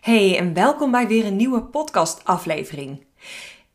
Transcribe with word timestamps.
Hey 0.00 0.38
en 0.38 0.54
welkom 0.54 0.90
bij 0.90 1.06
weer 1.06 1.26
een 1.26 1.36
nieuwe 1.36 1.62
podcast-aflevering. 1.62 3.04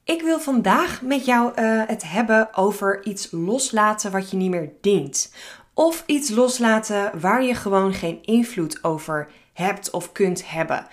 Ik 0.04 0.22
wil 0.22 0.40
vandaag 0.40 1.02
met 1.02 1.26
jou 1.26 1.52
uh, 1.62 1.82
het 1.88 2.04
hebben 2.04 2.56
over 2.56 3.06
iets 3.06 3.28
loslaten 3.32 4.12
wat 4.12 4.32
je 4.32 4.38
niet 4.38 4.50
meer 4.50 4.72
dient. 4.82 5.34
Of 5.74 6.04
iets 6.06 6.30
loslaten 6.30 7.20
waar 7.20 7.44
je 7.44 7.56
gewoon 7.56 7.94
geen 7.94 8.20
invloed 8.22 8.84
over 8.84 9.30
hebt 9.54 9.90
of 9.90 10.12
kunt 10.12 10.50
hebben. 10.50 10.88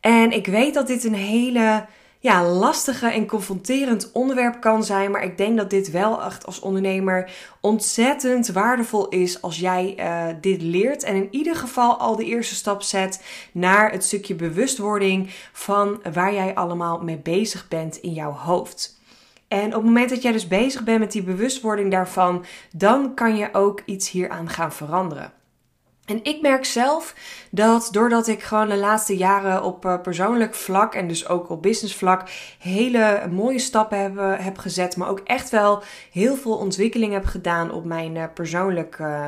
En 0.00 0.32
ik 0.32 0.46
weet 0.46 0.74
dat 0.74 0.86
dit 0.86 1.04
een 1.04 1.14
hele 1.14 1.86
ja, 2.20 2.44
lastige 2.44 3.06
en 3.06 3.26
confronterend 3.26 4.12
onderwerp 4.12 4.60
kan 4.60 4.84
zijn. 4.84 5.10
Maar 5.10 5.24
ik 5.24 5.36
denk 5.36 5.56
dat 5.56 5.70
dit 5.70 5.90
wel 5.90 6.22
echt 6.22 6.46
als 6.46 6.60
ondernemer 6.60 7.30
ontzettend 7.60 8.48
waardevol 8.48 9.08
is 9.08 9.42
als 9.42 9.58
jij 9.58 9.94
uh, 9.98 10.34
dit 10.40 10.62
leert. 10.62 11.02
En 11.02 11.14
in 11.14 11.28
ieder 11.30 11.56
geval 11.56 11.96
al 11.96 12.16
de 12.16 12.24
eerste 12.24 12.54
stap 12.54 12.82
zet 12.82 13.22
naar 13.52 13.90
het 13.90 14.04
stukje 14.04 14.34
bewustwording 14.34 15.30
van 15.52 16.00
waar 16.12 16.34
jij 16.34 16.54
allemaal 16.54 17.02
mee 17.02 17.18
bezig 17.18 17.68
bent 17.68 17.96
in 17.96 18.12
jouw 18.12 18.32
hoofd. 18.32 18.96
En 19.48 19.66
op 19.66 19.72
het 19.72 19.84
moment 19.84 20.10
dat 20.10 20.22
jij 20.22 20.32
dus 20.32 20.48
bezig 20.48 20.84
bent 20.84 20.98
met 20.98 21.12
die 21.12 21.22
bewustwording 21.22 21.90
daarvan, 21.90 22.44
dan 22.72 23.14
kan 23.14 23.36
je 23.36 23.48
ook 23.52 23.82
iets 23.84 24.10
hieraan 24.10 24.48
gaan 24.48 24.72
veranderen. 24.72 25.32
En 26.08 26.20
ik 26.22 26.40
merk 26.40 26.64
zelf 26.64 27.14
dat 27.50 27.88
doordat 27.92 28.26
ik 28.26 28.42
gewoon 28.42 28.68
de 28.68 28.76
laatste 28.76 29.16
jaren 29.16 29.62
op 29.62 29.84
eh, 29.84 30.00
persoonlijk 30.00 30.54
vlak 30.54 30.94
en 30.94 31.08
dus 31.08 31.28
ook 31.28 31.50
op 31.50 31.62
business 31.62 31.94
vlak 31.94 32.28
hele 32.58 33.28
mooie 33.30 33.58
stappen 33.58 33.98
heb, 33.98 34.40
heb 34.40 34.58
gezet, 34.58 34.96
maar 34.96 35.08
ook 35.08 35.20
echt 35.24 35.50
wel 35.50 35.82
heel 36.12 36.36
veel 36.36 36.56
ontwikkeling 36.56 37.12
heb 37.12 37.24
gedaan 37.24 37.70
op 37.70 37.84
mijn 37.84 38.14
uh, 38.14 38.24
persoonlijk 38.34 38.98
uh, 38.98 39.26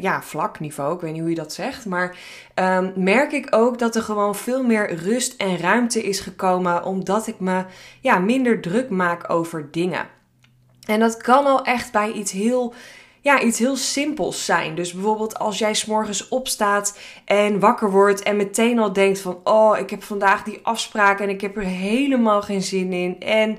ja, 0.00 0.22
vlakniveau. 0.22 0.94
Ik 0.94 1.00
weet 1.00 1.12
niet 1.12 1.20
hoe 1.20 1.30
je 1.30 1.36
dat 1.36 1.52
zegt. 1.52 1.86
Maar 1.86 2.16
um, 2.54 2.92
merk 2.96 3.32
ik 3.32 3.46
ook 3.50 3.78
dat 3.78 3.96
er 3.96 4.02
gewoon 4.02 4.34
veel 4.34 4.64
meer 4.64 4.94
rust 4.94 5.34
en 5.36 5.58
ruimte 5.58 6.02
is 6.02 6.20
gekomen. 6.20 6.84
Omdat 6.84 7.26
ik 7.26 7.40
me 7.40 7.64
ja, 8.00 8.18
minder 8.18 8.60
druk 8.60 8.90
maak 8.90 9.30
over 9.30 9.68
dingen. 9.70 10.06
En 10.86 11.00
dat 11.00 11.16
kan 11.16 11.46
al 11.46 11.64
echt 11.64 11.92
bij 11.92 12.12
iets 12.12 12.32
heel 12.32 12.74
ja, 13.20 13.40
iets 13.40 13.58
heel 13.58 13.76
simpels 13.76 14.44
zijn. 14.44 14.74
Dus 14.74 14.92
bijvoorbeeld 14.92 15.38
als 15.38 15.58
jij 15.58 15.74
s'morgens 15.74 16.28
opstaat 16.28 16.98
en 17.24 17.60
wakker 17.60 17.90
wordt 17.90 18.22
en 18.22 18.36
meteen 18.36 18.78
al 18.78 18.92
denkt 18.92 19.20
van... 19.20 19.40
Oh, 19.44 19.78
ik 19.78 19.90
heb 19.90 20.02
vandaag 20.02 20.42
die 20.42 20.58
afspraak 20.62 21.20
en 21.20 21.28
ik 21.28 21.40
heb 21.40 21.56
er 21.56 21.64
helemaal 21.64 22.42
geen 22.42 22.62
zin 22.62 22.92
in. 22.92 23.20
En 23.20 23.58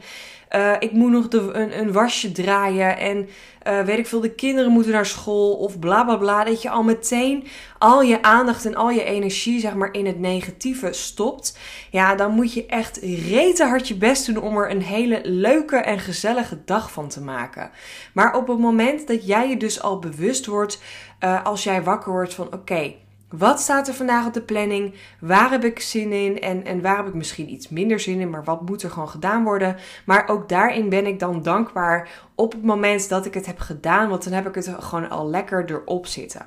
uh, 0.55 0.73
ik 0.79 0.91
moet 0.91 1.11
nog 1.11 1.27
de, 1.27 1.39
een, 1.53 1.79
een 1.79 1.91
wasje 1.91 2.31
draaien 2.31 2.97
en 2.97 3.29
uh, 3.67 3.81
weet 3.81 3.97
ik 3.97 4.07
veel, 4.07 4.19
de 4.19 4.35
kinderen 4.35 4.71
moeten 4.71 4.91
naar 4.91 5.05
school 5.05 5.53
of 5.53 5.79
bla 5.79 6.03
bla 6.03 6.15
bla. 6.15 6.43
Dat 6.43 6.61
je 6.61 6.69
al 6.69 6.83
meteen 6.83 7.47
al 7.77 8.01
je 8.01 8.21
aandacht 8.21 8.65
en 8.65 8.75
al 8.75 8.89
je 8.89 9.03
energie 9.03 9.59
zeg 9.59 9.75
maar 9.75 9.93
in 9.93 10.05
het 10.05 10.19
negatieve 10.19 10.93
stopt. 10.93 11.57
Ja, 11.89 12.15
dan 12.15 12.31
moet 12.31 12.53
je 12.53 12.65
echt 12.65 12.97
rete 13.27 13.65
hard 13.65 13.87
je 13.87 13.95
best 13.95 14.25
doen 14.25 14.43
om 14.43 14.57
er 14.57 14.71
een 14.71 14.81
hele 14.81 15.19
leuke 15.23 15.77
en 15.77 15.99
gezellige 15.99 16.57
dag 16.65 16.91
van 16.91 17.07
te 17.07 17.21
maken. 17.21 17.71
Maar 18.13 18.35
op 18.35 18.47
het 18.47 18.59
moment 18.59 19.07
dat 19.07 19.25
jij 19.27 19.49
je 19.49 19.57
dus 19.57 19.81
al 19.81 19.99
bewust 19.99 20.45
wordt, 20.45 20.81
uh, 21.23 21.45
als 21.45 21.63
jij 21.63 21.83
wakker 21.83 22.11
wordt 22.11 22.33
van 22.33 22.53
oké. 22.53 22.93
Wat 23.31 23.59
staat 23.59 23.87
er 23.87 23.93
vandaag 23.93 24.25
op 24.25 24.33
de 24.33 24.41
planning? 24.41 24.93
Waar 25.19 25.51
heb 25.51 25.63
ik 25.63 25.79
zin 25.79 26.11
in? 26.11 26.41
En, 26.41 26.65
en 26.65 26.81
waar 26.81 26.97
heb 26.97 27.07
ik 27.07 27.13
misschien 27.13 27.51
iets 27.51 27.69
minder 27.69 27.99
zin 27.99 28.19
in? 28.19 28.29
Maar 28.29 28.43
wat 28.43 28.69
moet 28.69 28.83
er 28.83 28.89
gewoon 28.89 29.09
gedaan 29.09 29.43
worden? 29.43 29.75
Maar 30.05 30.27
ook 30.27 30.49
daarin 30.49 30.89
ben 30.89 31.05
ik 31.05 31.19
dan 31.19 31.41
dankbaar 31.41 32.09
op 32.35 32.51
het 32.51 32.63
moment 32.63 33.09
dat 33.09 33.25
ik 33.25 33.33
het 33.33 33.45
heb 33.45 33.59
gedaan. 33.59 34.09
Want 34.09 34.23
dan 34.23 34.33
heb 34.33 34.47
ik 34.47 34.55
het 34.55 34.75
gewoon 34.79 35.09
al 35.09 35.29
lekker 35.29 35.65
erop 35.65 36.07
zitten. 36.07 36.45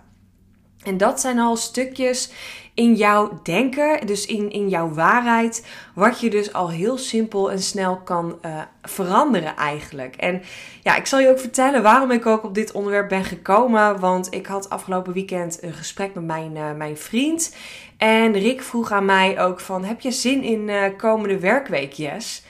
En 0.85 0.97
dat 0.97 1.21
zijn 1.21 1.39
al 1.39 1.57
stukjes 1.57 2.31
in 2.75 2.95
jouw 2.95 3.41
denken, 3.43 4.07
dus 4.07 4.27
in, 4.27 4.51
in 4.51 4.69
jouw 4.69 4.93
waarheid, 4.93 5.67
wat 5.95 6.21
je 6.21 6.31
dus 6.31 6.53
al 6.53 6.71
heel 6.71 6.99
simpel 6.99 7.51
en 7.51 7.63
snel 7.63 7.97
kan 7.97 8.39
uh, 8.43 8.61
veranderen 8.83 9.57
eigenlijk. 9.57 10.17
En 10.17 10.43
ja, 10.83 10.97
ik 10.97 11.07
zal 11.07 11.19
je 11.19 11.29
ook 11.29 11.39
vertellen 11.39 11.83
waarom 11.83 12.11
ik 12.11 12.27
ook 12.27 12.45
op 12.45 12.55
dit 12.55 12.73
onderwerp 12.73 13.09
ben 13.09 13.25
gekomen, 13.25 14.01
want 14.01 14.35
ik 14.35 14.47
had 14.47 14.71
afgelopen 14.71 15.13
weekend 15.13 15.63
een 15.63 15.73
gesprek 15.73 16.15
met 16.15 16.25
mijn, 16.25 16.57
uh, 16.57 16.73
mijn 16.73 16.97
vriend. 16.97 17.57
En 17.97 18.33
Rick 18.33 18.63
vroeg 18.63 18.93
aan 18.93 19.05
mij 19.05 19.41
ook 19.41 19.61
van, 19.61 19.85
heb 19.85 20.01
je 20.01 20.11
zin 20.11 20.43
in 20.43 20.69
uh, 20.69 20.83
komende 20.97 21.39
werkweek, 21.39 21.93
yes? 21.93 22.45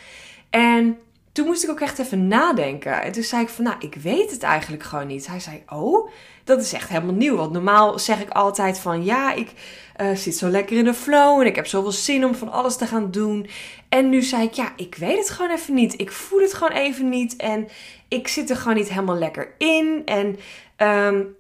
En 0.50 0.98
toen 1.32 1.46
moest 1.46 1.64
ik 1.64 1.70
ook 1.70 1.80
echt 1.80 1.98
even 1.98 2.28
nadenken. 2.28 3.02
En 3.02 3.12
toen 3.12 3.22
zei 3.22 3.42
ik 3.42 3.48
van, 3.48 3.64
nou, 3.64 3.76
ik 3.78 3.94
weet 3.94 4.30
het 4.30 4.42
eigenlijk 4.42 4.82
gewoon 4.82 5.06
niet. 5.06 5.26
Hij 5.26 5.40
zei, 5.40 5.62
oh, 5.68 6.10
dat 6.44 6.60
is 6.60 6.72
echt 6.72 6.88
helemaal 6.88 7.14
nieuw. 7.14 7.36
Want 7.36 7.52
normaal 7.52 7.98
zeg 7.98 8.20
ik 8.20 8.30
altijd 8.30 8.78
van, 8.78 9.04
ja, 9.04 9.32
ik 9.32 9.52
uh, 10.00 10.16
zit 10.16 10.36
zo 10.36 10.48
lekker 10.48 10.76
in 10.76 10.84
de 10.84 10.94
flow 10.94 11.40
en 11.40 11.46
ik 11.46 11.56
heb 11.56 11.66
zoveel 11.66 11.92
zin 11.92 12.24
om 12.24 12.34
van 12.34 12.52
alles 12.52 12.76
te 12.76 12.86
gaan 12.86 13.10
doen. 13.10 13.46
En 13.88 14.08
nu 14.08 14.22
zei 14.22 14.42
ik, 14.42 14.52
ja, 14.52 14.72
ik 14.76 14.94
weet 14.94 15.18
het 15.18 15.30
gewoon 15.30 15.50
even 15.50 15.74
niet. 15.74 16.00
Ik 16.00 16.12
voel 16.12 16.40
het 16.40 16.54
gewoon 16.54 16.76
even 16.76 17.08
niet 17.08 17.36
en 17.36 17.68
ik 18.08 18.28
zit 18.28 18.50
er 18.50 18.56
gewoon 18.56 18.76
niet 18.76 18.88
helemaal 18.88 19.18
lekker 19.18 19.54
in. 19.58 20.02
En 20.04 20.38
um, 20.88 21.36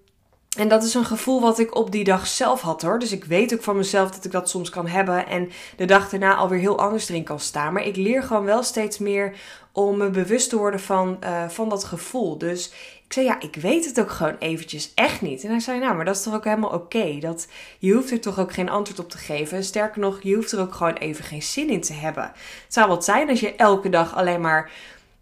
en 0.56 0.68
dat 0.68 0.82
is 0.82 0.94
een 0.94 1.04
gevoel 1.04 1.40
wat 1.40 1.58
ik 1.58 1.74
op 1.74 1.90
die 1.90 2.04
dag 2.04 2.26
zelf 2.26 2.60
had 2.60 2.82
hoor. 2.82 2.98
Dus 2.98 3.12
ik 3.12 3.24
weet 3.24 3.54
ook 3.54 3.62
van 3.62 3.76
mezelf 3.76 4.10
dat 4.10 4.24
ik 4.24 4.30
dat 4.30 4.48
soms 4.48 4.70
kan 4.70 4.86
hebben. 4.86 5.26
En 5.26 5.50
de 5.76 5.84
dag 5.84 6.08
daarna 6.08 6.34
alweer 6.34 6.58
heel 6.58 6.78
anders 6.78 7.08
erin 7.08 7.24
kan 7.24 7.40
staan. 7.40 7.72
Maar 7.72 7.86
ik 7.86 7.96
leer 7.96 8.22
gewoon 8.22 8.44
wel 8.44 8.62
steeds 8.62 8.98
meer 8.98 9.36
om 9.72 9.96
me 9.96 10.10
bewust 10.10 10.48
te 10.48 10.56
worden 10.56 10.80
van, 10.80 11.16
uh, 11.24 11.48
van 11.48 11.68
dat 11.68 11.84
gevoel. 11.84 12.38
Dus 12.38 12.72
ik 13.06 13.12
zei 13.12 13.26
ja, 13.26 13.40
ik 13.40 13.56
weet 13.56 13.84
het 13.84 14.00
ook 14.00 14.10
gewoon 14.10 14.36
eventjes 14.38 14.92
echt 14.94 15.20
niet. 15.20 15.44
En 15.44 15.50
hij 15.50 15.60
zei 15.60 15.78
nou, 15.78 15.94
maar 15.96 16.04
dat 16.04 16.16
is 16.16 16.22
toch 16.22 16.34
ook 16.34 16.44
helemaal 16.44 16.70
oké. 16.70 17.18
Dat 17.20 17.48
Je 17.78 17.92
hoeft 17.92 18.10
er 18.10 18.20
toch 18.20 18.38
ook 18.38 18.52
geen 18.52 18.68
antwoord 18.68 18.98
op 18.98 19.10
te 19.10 19.18
geven. 19.18 19.64
Sterker 19.64 20.00
nog, 20.00 20.18
je 20.22 20.34
hoeft 20.34 20.52
er 20.52 20.60
ook 20.60 20.74
gewoon 20.74 20.94
even 20.94 21.24
geen 21.24 21.42
zin 21.42 21.70
in 21.70 21.80
te 21.80 21.92
hebben. 21.92 22.22
Het 22.64 22.74
zou 22.74 22.88
wat 22.88 23.04
zijn 23.04 23.28
als 23.28 23.40
je 23.40 23.54
elke 23.54 23.88
dag 23.88 24.14
alleen 24.14 24.40
maar 24.40 24.70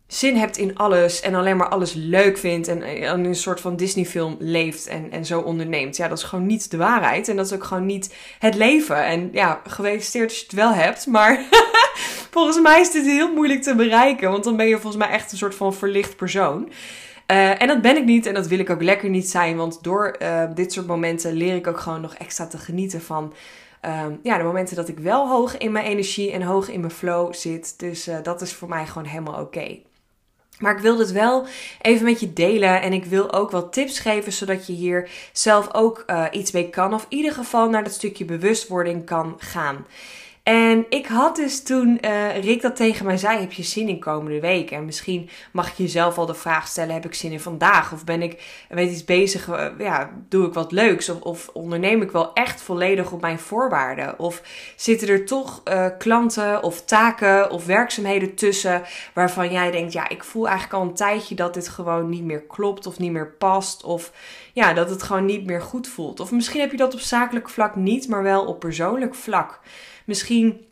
zin 0.07 0.37
hebt 0.37 0.57
in 0.57 0.77
alles 0.77 1.21
en 1.21 1.35
alleen 1.35 1.57
maar 1.57 1.69
alles 1.69 1.93
leuk 1.93 2.39
vindt 2.39 2.69
en 2.69 2.83
in 2.83 3.25
een 3.25 3.35
soort 3.35 3.61
van 3.61 3.77
Disney-film 3.77 4.37
leeft 4.39 4.87
en, 4.87 5.11
en 5.11 5.25
zo 5.25 5.41
onderneemt. 5.41 5.97
Ja, 5.97 6.09
dat 6.09 6.19
is 6.19 6.25
gewoon 6.25 6.47
niet 6.47 6.71
de 6.71 6.77
waarheid 6.77 7.29
en 7.29 7.37
dat 7.37 7.47
is 7.47 7.53
ook 7.53 7.65
gewoon 7.65 7.87
niet 7.87 8.15
het 8.39 8.55
leven. 8.55 9.05
En 9.05 9.29
ja, 9.33 9.61
gefeliciteerd 9.67 10.29
als 10.29 10.39
je 10.39 10.45
het 10.45 10.55
wel 10.55 10.73
hebt, 10.73 11.07
maar 11.07 11.45
volgens 12.31 12.61
mij 12.61 12.81
is 12.81 12.91
dit 12.91 13.05
heel 13.05 13.33
moeilijk 13.33 13.63
te 13.63 13.75
bereiken, 13.75 14.31
want 14.31 14.45
dan 14.45 14.57
ben 14.57 14.67
je 14.67 14.79
volgens 14.79 15.05
mij 15.05 15.13
echt 15.13 15.33
een 15.33 15.39
soort 15.39 15.55
van 15.55 15.75
verlicht 15.75 16.17
persoon. 16.17 16.69
Uh, 17.27 17.63
en 17.63 17.69
dat 17.69 17.83
ben 17.83 17.97
ik 17.97 18.05
niet 18.05 18.27
en 18.27 18.35
dat 18.35 18.47
wil 18.47 18.59
ik 18.59 18.71
ook 18.71 18.83
lekker 18.83 19.09
niet 19.09 19.29
zijn, 19.29 19.57
want 19.57 19.83
door 19.83 20.17
uh, 20.23 20.45
dit 20.55 20.73
soort 20.73 20.87
momenten 20.87 21.33
leer 21.33 21.55
ik 21.55 21.67
ook 21.67 21.81
gewoon 21.81 22.01
nog 22.01 22.15
extra 22.15 22.47
te 22.47 22.59
genieten 22.59 23.03
van 23.03 23.35
um, 23.83 24.21
ja, 24.23 24.39
de 24.39 24.45
momenten 24.45 24.77
dat 24.77 24.89
ik 24.89 24.99
wel 24.99 25.29
hoog 25.29 25.59
in 25.59 25.73
mijn 25.73 25.85
energie 25.85 26.33
en 26.33 26.43
hoog 26.43 26.69
in 26.69 26.81
mijn 26.81 26.93
flow 26.93 27.35
zit. 27.35 27.79
Dus 27.79 28.09
uh, 28.09 28.17
dat 28.23 28.41
is 28.41 28.53
voor 28.53 28.69
mij 28.69 28.87
gewoon 28.87 29.09
helemaal 29.09 29.41
oké. 29.41 29.79
Maar 30.59 30.77
ik 30.77 30.83
wil 30.83 30.99
het 30.99 31.13
wel 31.13 31.47
even 31.81 32.05
met 32.05 32.21
je 32.21 32.33
delen 32.33 32.83
en 32.83 32.93
ik 32.93 33.05
wil 33.05 33.33
ook 33.33 33.51
wat 33.51 33.73
tips 33.73 33.99
geven 33.99 34.33
zodat 34.33 34.67
je 34.67 34.73
hier 34.73 35.11
zelf 35.33 35.75
ook 35.75 36.05
iets 36.31 36.51
mee 36.53 36.71
kan. 36.71 36.95
Of 36.95 37.07
in 37.09 37.17
ieder 37.17 37.33
geval 37.33 37.69
naar 37.69 37.85
dat 37.85 37.93
stukje 37.93 38.25
bewustwording 38.25 39.05
kan 39.05 39.35
gaan. 39.39 39.87
En 40.43 40.87
ik 40.89 41.07
had 41.07 41.37
dus 41.37 41.63
toen 41.63 41.99
uh, 42.05 42.43
Rick 42.43 42.63
dat 42.63 42.77
tegen 42.77 43.07
mij 43.07 43.17
zei, 43.17 43.39
heb 43.41 43.53
je 43.53 43.63
zin 43.63 43.89
in 43.89 44.01
komende 44.01 44.41
week? 44.41 44.71
En 44.71 44.85
misschien 44.85 45.29
mag 45.53 45.77
je 45.77 45.83
jezelf 45.83 46.19
al 46.19 46.27
de 46.27 46.35
vraag 46.35 46.67
stellen, 46.67 46.95
heb 46.95 47.05
ik 47.05 47.15
zin 47.15 47.33
in 47.33 47.41
vandaag? 47.41 47.93
Of 47.93 48.05
ben 48.05 48.23
ik, 48.23 48.65
weet 48.69 48.91
iets 48.91 49.05
bezig, 49.05 49.49
uh, 49.49 49.67
ja, 49.79 50.11
doe 50.29 50.47
ik 50.47 50.55
wat 50.55 50.73
leuks? 50.73 51.09
Of, 51.09 51.21
of, 51.21 51.49
onderneem 51.53 52.03
ik 52.03 52.11
wel 52.11 52.33
echt 52.33 52.63
volledig 52.63 53.13
op 53.13 53.21
mijn 53.21 53.39
voorwaarden? 53.39 54.19
Of 54.19 54.43
zitten 54.77 55.09
er 55.09 55.25
toch 55.25 55.63
uh, 55.69 55.87
klanten 55.99 56.63
of 56.63 56.85
taken 56.85 57.51
of 57.51 57.67
werkzaamheden 57.67 58.35
tussen 58.35 58.83
waarvan 59.15 59.53
jij 59.53 59.71
denkt, 59.71 59.93
ja, 59.93 60.09
ik 60.09 60.25
voel 60.25 60.49
eigenlijk 60.49 60.83
al 60.83 60.89
een 60.89 60.95
tijdje 60.95 61.35
dat 61.35 61.55
dit 61.55 61.69
gewoon 61.69 62.09
niet 62.09 62.25
meer 62.25 62.43
klopt 62.43 62.87
of 62.87 62.99
niet 62.99 63.13
meer 63.13 63.35
past? 63.39 63.85
Of 63.85 64.13
ja, 64.53 64.73
dat 64.73 64.91
het 64.91 65.03
gewoon 65.03 65.25
niet 65.25 65.47
meer 65.47 65.61
goed 65.61 65.89
voelt. 65.89 66.21
Of 66.21 66.31
misschien 66.31 66.61
heb 66.61 66.71
je 66.71 66.77
dat 66.77 66.95
op 66.95 67.01
zakelijk 67.01 67.49
vlak 67.49 67.77
niet, 67.77 68.09
maar 68.09 68.23
wel 68.23 68.45
op 68.45 68.61
persoonlijk 68.61 69.15
vlak. 69.15 69.61
Misschien 70.07 70.67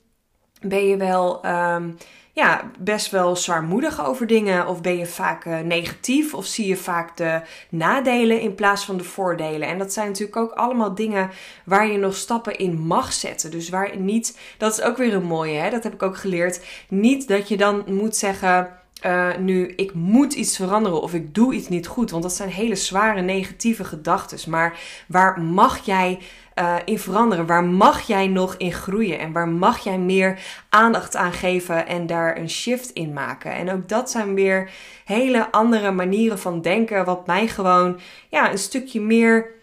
ben 0.61 0.87
je 0.87 0.97
wel 0.97 1.47
um, 1.47 1.97
ja, 2.33 2.71
best 2.79 3.11
wel 3.11 3.37
zwaarmoedig 3.37 4.07
over 4.07 4.27
dingen. 4.27 4.67
Of 4.67 4.81
ben 4.81 4.97
je 4.97 5.07
vaak 5.07 5.45
uh, 5.45 5.59
negatief. 5.61 6.35
Of 6.35 6.47
zie 6.47 6.67
je 6.67 6.77
vaak 6.77 7.17
de 7.17 7.41
nadelen 7.71 8.41
in 8.41 8.55
plaats 8.55 8.85
van 8.85 8.97
de 8.97 9.05
voordelen. 9.05 9.69
En 9.69 9.79
dat 9.79 9.93
zijn 9.93 10.07
natuurlijk 10.07 10.37
ook 10.37 10.53
allemaal 10.53 10.95
dingen 10.95 11.31
waar 11.65 11.87
je 11.87 11.99
nog 11.99 12.15
stappen 12.15 12.59
in 12.59 12.79
mag 12.79 13.13
zetten. 13.13 13.51
Dus 13.51 13.69
waar 13.69 13.97
niet, 13.97 14.39
dat 14.59 14.73
is 14.73 14.83
ook 14.83 14.97
weer 14.97 15.15
een 15.15 15.23
mooie, 15.23 15.59
hè? 15.59 15.71
dat 15.71 15.83
heb 15.83 15.93
ik 15.93 16.03
ook 16.03 16.17
geleerd. 16.17 16.65
Niet 16.89 17.29
dat 17.29 17.49
je 17.49 17.57
dan 17.57 17.85
moet 17.87 18.17
zeggen 18.17 18.80
uh, 19.07 19.37
nu 19.37 19.67
ik 19.67 19.95
moet 19.95 20.33
iets 20.33 20.57
veranderen 20.57 21.03
of 21.03 21.15
ik 21.15 21.35
doe 21.35 21.55
iets 21.55 21.69
niet 21.69 21.87
goed. 21.87 22.11
Want 22.11 22.23
dat 22.23 22.33
zijn 22.33 22.49
hele 22.49 22.75
zware 22.75 23.21
negatieve 23.21 23.85
gedachten. 23.85 24.51
Maar 24.51 24.79
waar 25.07 25.41
mag 25.41 25.85
jij 25.85 26.19
uh, 26.55 26.77
in 26.85 26.99
veranderen? 26.99 27.47
Waar 27.47 27.65
mag 27.65 28.01
jij 28.01 28.27
nog 28.27 28.55
in 28.57 28.73
groeien? 28.73 29.19
En 29.19 29.33
waar 29.33 29.49
mag 29.49 29.79
jij 29.79 29.99
meer 29.99 30.39
aandacht 30.69 31.17
aan 31.17 31.33
geven 31.33 31.87
en 31.87 32.07
daar 32.07 32.37
een 32.37 32.51
shift 32.51 32.91
in 32.91 33.13
maken? 33.13 33.53
En 33.53 33.71
ook 33.71 33.89
dat 33.89 34.11
zijn 34.11 34.35
weer 34.35 34.71
hele 35.05 35.51
andere 35.51 35.91
manieren 35.91 36.39
van 36.39 36.61
denken. 36.61 37.05
Wat 37.05 37.27
mij 37.27 37.49
gewoon 37.49 38.01
ja, 38.29 38.51
een 38.51 38.59
stukje 38.59 39.01
meer 39.01 39.59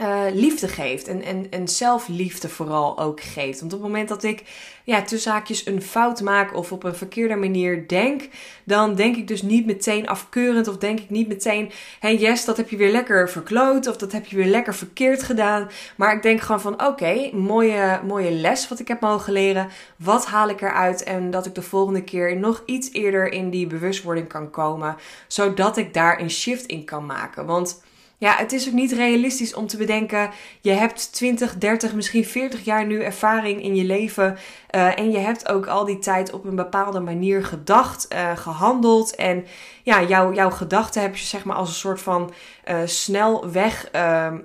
uh, 0.00 0.22
liefde 0.32 0.68
geeft. 0.68 1.08
En, 1.08 1.22
en, 1.22 1.46
en 1.50 1.68
zelfliefde 1.68 2.48
vooral 2.48 2.98
ook 2.98 3.20
geeft. 3.20 3.60
Want 3.60 3.72
op 3.72 3.78
het 3.78 3.88
moment 3.88 4.08
dat 4.08 4.22
ik 4.22 4.42
ja, 4.84 5.02
tussen 5.02 5.32
haakjes 5.32 5.66
een 5.66 5.82
fout 5.82 6.20
maak 6.20 6.56
of 6.56 6.72
op 6.72 6.84
een 6.84 6.94
verkeerde 6.94 7.36
manier 7.36 7.88
denk, 7.88 8.28
dan 8.64 8.94
denk 8.94 9.16
ik 9.16 9.28
dus 9.28 9.42
niet 9.42 9.66
meteen 9.66 10.08
afkeurend 10.08 10.68
of 10.68 10.76
denk 10.76 11.00
ik 11.00 11.10
niet 11.10 11.28
meteen, 11.28 11.70
hey 12.00 12.16
yes, 12.16 12.44
dat 12.44 12.56
heb 12.56 12.70
je 12.70 12.76
weer 12.76 12.90
lekker 12.90 13.30
verkloot 13.30 13.86
of 13.86 13.96
dat 13.96 14.12
heb 14.12 14.26
je 14.26 14.36
weer 14.36 14.46
lekker 14.46 14.74
verkeerd 14.74 15.22
gedaan. 15.22 15.68
Maar 15.96 16.14
ik 16.14 16.22
denk 16.22 16.40
gewoon 16.40 16.60
van, 16.60 16.86
oké, 16.86 17.30
mooie, 17.32 18.00
mooie 18.06 18.30
les 18.30 18.68
wat 18.68 18.78
ik 18.78 18.88
heb 18.88 19.00
mogen 19.00 19.32
leren. 19.32 19.68
Wat 19.96 20.26
haal 20.26 20.48
ik 20.48 20.60
eruit? 20.60 21.02
En 21.02 21.30
dat 21.30 21.46
ik 21.46 21.54
de 21.54 21.62
volgende 21.62 22.02
keer 22.02 22.36
nog 22.36 22.62
iets 22.66 22.92
eerder 22.92 23.32
in 23.32 23.50
die 23.50 23.66
bewustwording 23.66 24.28
kan 24.28 24.50
komen, 24.50 24.96
zodat 25.26 25.76
ik 25.76 25.94
daar 25.94 26.20
een 26.20 26.30
shift 26.30 26.66
in 26.66 26.84
kan 26.84 27.06
maken. 27.06 27.46
Want 27.46 27.82
ja, 28.18 28.36
het 28.36 28.52
is 28.52 28.66
ook 28.66 28.74
niet 28.74 28.92
realistisch 28.92 29.54
om 29.54 29.66
te 29.66 29.76
bedenken: 29.76 30.30
je 30.60 30.70
hebt 30.70 31.12
20, 31.12 31.56
30, 31.58 31.94
misschien 31.94 32.24
40 32.24 32.64
jaar 32.64 32.86
nu 32.86 33.02
ervaring 33.02 33.62
in 33.62 33.76
je 33.76 33.84
leven. 33.84 34.38
Uh, 34.74 34.98
en 34.98 35.10
je 35.10 35.18
hebt 35.18 35.48
ook 35.48 35.66
al 35.66 35.84
die 35.84 35.98
tijd 35.98 36.32
op 36.32 36.44
een 36.44 36.56
bepaalde 36.56 37.00
manier 37.00 37.44
gedacht, 37.44 38.08
uh, 38.12 38.36
gehandeld. 38.36 39.14
En 39.14 39.46
ja, 39.82 40.02
jouw 40.02 40.32
jouw 40.32 40.50
gedachten 40.50 41.02
heb 41.02 41.16
je 41.16 41.24
zeg 41.24 41.44
maar 41.44 41.56
als 41.56 41.68
een 41.68 41.74
soort 41.74 42.00
van 42.00 42.32
uh, 42.68 42.76
snelweg 42.84 43.88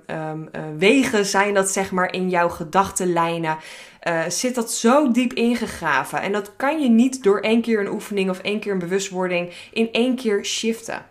um, 0.08 0.50
wegen 0.78 1.26
zijn 1.26 1.54
dat 1.54 1.70
zeg 1.70 1.92
maar 1.92 2.14
in 2.14 2.30
jouw 2.30 2.50
gedachtenlijnen. 2.50 3.58
zit 4.28 4.56
dat 4.56 4.72
zo 4.72 5.12
diep 5.12 5.34
ingegraven. 5.34 6.22
En 6.22 6.32
dat 6.32 6.56
kan 6.56 6.82
je 6.82 6.90
niet 6.90 7.24
door 7.24 7.40
één 7.40 7.62
keer 7.62 7.80
een 7.80 7.92
oefening 7.92 8.30
of 8.30 8.40
één 8.40 8.60
keer 8.60 8.72
een 8.72 8.80
bewustwording 8.80 9.54
in 9.74 9.92
één 9.92 10.16
keer 10.16 10.46
shiften. 10.46 11.06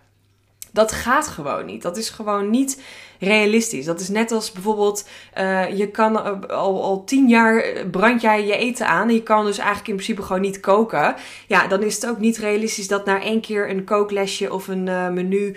Dat 0.72 0.92
gaat 0.92 1.26
gewoon 1.26 1.66
niet. 1.66 1.82
Dat 1.82 1.96
is 1.96 2.10
gewoon 2.10 2.50
niet 2.50 2.82
realistisch. 3.18 3.84
Dat 3.84 4.00
is 4.00 4.08
net 4.08 4.32
als 4.32 4.52
bijvoorbeeld, 4.52 5.08
uh, 5.38 5.78
je 5.78 5.88
kan 5.90 6.12
uh, 6.12 6.56
al, 6.56 6.82
al 6.82 7.04
tien 7.04 7.28
jaar 7.28 7.64
brand 7.90 8.20
jij 8.20 8.46
je 8.46 8.56
eten 8.56 8.86
aan. 8.86 9.08
En 9.08 9.14
je 9.14 9.22
kan 9.22 9.44
dus 9.44 9.58
eigenlijk 9.58 9.88
in 9.88 9.94
principe 9.94 10.22
gewoon 10.22 10.40
niet 10.40 10.60
koken. 10.60 11.14
Ja, 11.46 11.66
dan 11.66 11.82
is 11.82 11.94
het 11.94 12.06
ook 12.06 12.18
niet 12.18 12.38
realistisch 12.38 12.88
dat 12.88 13.04
na 13.04 13.22
één 13.22 13.40
keer 13.40 13.70
een 13.70 13.84
kooklesje 13.84 14.52
of 14.52 14.68
een 14.68 14.86
uh, 14.86 15.08
menu 15.08 15.56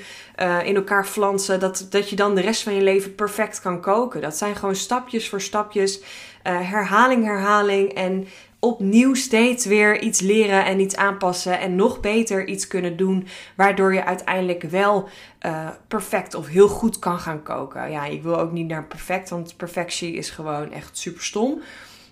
in 0.64 0.76
elkaar 0.76 1.06
flansen, 1.06 1.60
dat, 1.60 1.88
dat 1.90 2.10
je 2.10 2.16
dan 2.16 2.36
de 2.36 2.42
rest 2.42 2.64
van 2.64 2.76
je 2.76 2.82
leven 2.82 3.16
perfect 3.16 3.62
kan 3.62 3.82
koken. 3.82 4.22
Dat 4.22 4.38
zijn 4.38 4.56
gewoon 4.56 4.76
stapjes 4.76 5.30
voor 5.30 5.42
stapjes, 5.42 6.02
herhaling, 6.44 7.26
herhaling. 7.26 7.94
En 7.94 8.28
opnieuw 8.64 9.14
steeds 9.14 9.66
weer 9.66 10.02
iets 10.02 10.20
leren 10.20 10.66
en 10.66 10.80
iets 10.80 10.96
aanpassen 10.96 11.60
en 11.60 11.76
nog 11.76 12.00
beter 12.00 12.48
iets 12.48 12.68
kunnen 12.68 12.98
doen, 12.98 13.28
waardoor 13.56 13.94
je 13.94 14.06
uiteindelijk 14.06 14.64
wel 14.64 15.10
uh, 15.46 15.70
perfect 15.88 16.34
of 16.34 16.48
heel 16.48 16.68
goed 16.68 17.00
kan 17.00 17.20
gaan 17.20 17.44
koken. 17.44 17.92
Ja, 17.92 18.06
ik 18.06 18.24
wil 18.24 18.40
ook 18.40 18.52
niet 18.52 18.68
naar 18.68 18.86
perfect, 18.86 19.30
want 19.30 19.58
perfectie 19.58 20.14
is 20.14 20.30
gewoon 20.30 20.72
echt 20.72 20.98
super 20.98 21.24
stom. 21.24 21.62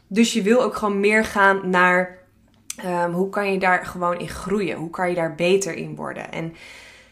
Dus 0.08 0.34
je 0.34 0.42
wil 0.42 0.62
ook 0.62 0.76
gewoon 0.76 1.00
meer 1.00 1.26
gaan 1.26 1.70
naar 1.70 2.18
um, 2.86 3.12
hoe 3.12 3.30
kan 3.30 3.52
je 3.52 3.60
daar 3.60 3.86
gewoon 3.86 4.20
in 4.20 4.30
groeien? 4.30 4.78
Hoe 4.78 4.90
kan 4.90 5.10
je 5.10 5.16
daar 5.16 5.36
beter 5.36 5.74
in 5.74 5.96
worden? 5.96 6.32
En 6.32 6.54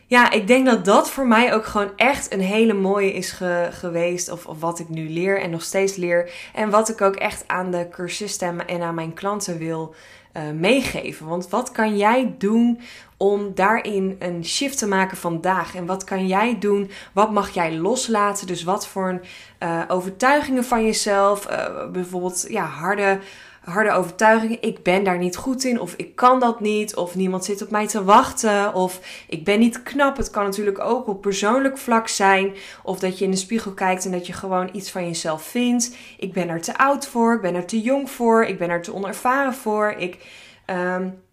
ja, 0.09 0.31
ik 0.31 0.47
denk 0.47 0.65
dat 0.65 0.85
dat 0.85 1.11
voor 1.11 1.27
mij 1.27 1.53
ook 1.53 1.65
gewoon 1.65 1.91
echt 1.95 2.33
een 2.33 2.41
hele 2.41 2.73
mooie 2.73 3.13
is 3.13 3.39
geweest. 3.69 4.31
Of, 4.31 4.45
of, 4.45 4.59
wat 4.59 4.79
ik 4.79 4.89
nu 4.89 5.09
leer 5.09 5.41
en 5.41 5.50
nog 5.50 5.61
steeds 5.61 5.95
leer. 5.95 6.31
En 6.53 6.69
wat 6.69 6.89
ik 6.89 7.01
ook 7.01 7.15
echt 7.15 7.44
aan 7.47 7.71
de 7.71 7.88
cursisten 7.91 8.67
en 8.67 8.81
aan 8.81 8.95
mijn 8.95 9.13
klanten 9.13 9.57
wil 9.57 9.95
uh, 10.33 10.44
meegeven. 10.51 11.27
Want 11.27 11.50
wat 11.50 11.71
kan 11.71 11.97
jij 11.97 12.35
doen 12.38 12.79
om 13.17 13.51
daarin 13.56 14.15
een 14.19 14.45
shift 14.45 14.77
te 14.77 14.88
maken 14.88 15.17
vandaag? 15.17 15.75
En 15.75 15.85
wat 15.85 16.03
kan 16.03 16.27
jij 16.27 16.59
doen? 16.59 16.91
Wat 17.13 17.31
mag 17.31 17.50
jij 17.50 17.75
loslaten? 17.75 18.47
Dus 18.47 18.63
wat 18.63 18.88
voor 18.88 19.21
uh, 19.63 19.81
overtuigingen 19.88 20.63
van 20.63 20.85
jezelf, 20.85 21.50
uh, 21.51 21.89
bijvoorbeeld 21.91 22.45
ja, 22.47 22.65
harde 22.65 23.19
harde 23.63 23.91
overtuigingen. 23.91 24.61
Ik 24.61 24.83
ben 24.83 25.03
daar 25.03 25.17
niet 25.17 25.35
goed 25.35 25.63
in, 25.63 25.79
of 25.79 25.94
ik 25.97 26.15
kan 26.15 26.39
dat 26.39 26.59
niet, 26.59 26.95
of 26.95 27.15
niemand 27.15 27.45
zit 27.45 27.61
op 27.61 27.69
mij 27.69 27.88
te 27.88 28.03
wachten, 28.03 28.73
of 28.73 29.00
ik 29.27 29.44
ben 29.44 29.59
niet 29.59 29.83
knap. 29.83 30.17
Het 30.17 30.29
kan 30.29 30.44
natuurlijk 30.44 30.79
ook 30.79 31.07
op 31.07 31.21
persoonlijk 31.21 31.77
vlak 31.77 32.07
zijn, 32.07 32.53
of 32.83 33.00
dat 33.00 33.17
je 33.17 33.25
in 33.25 33.31
de 33.31 33.38
spiegel 33.38 33.71
kijkt 33.71 34.06
en 34.06 34.11
dat 34.11 34.27
je 34.27 34.33
gewoon 34.33 34.69
iets 34.73 34.91
van 34.91 35.06
jezelf 35.06 35.44
vindt. 35.44 35.95
Ik 36.17 36.33
ben 36.33 36.50
er 36.50 36.61
te 36.61 36.77
oud 36.77 37.07
voor, 37.07 37.33
ik 37.33 37.41
ben 37.41 37.56
er 37.56 37.65
te 37.65 37.81
jong 37.81 38.09
voor, 38.09 38.45
ik 38.45 38.57
ben 38.57 38.69
er 38.69 38.81
te 38.81 38.94
onervaren 38.94 39.53
voor. 39.53 39.94
Ik. 39.97 40.17
Um, 40.65 41.27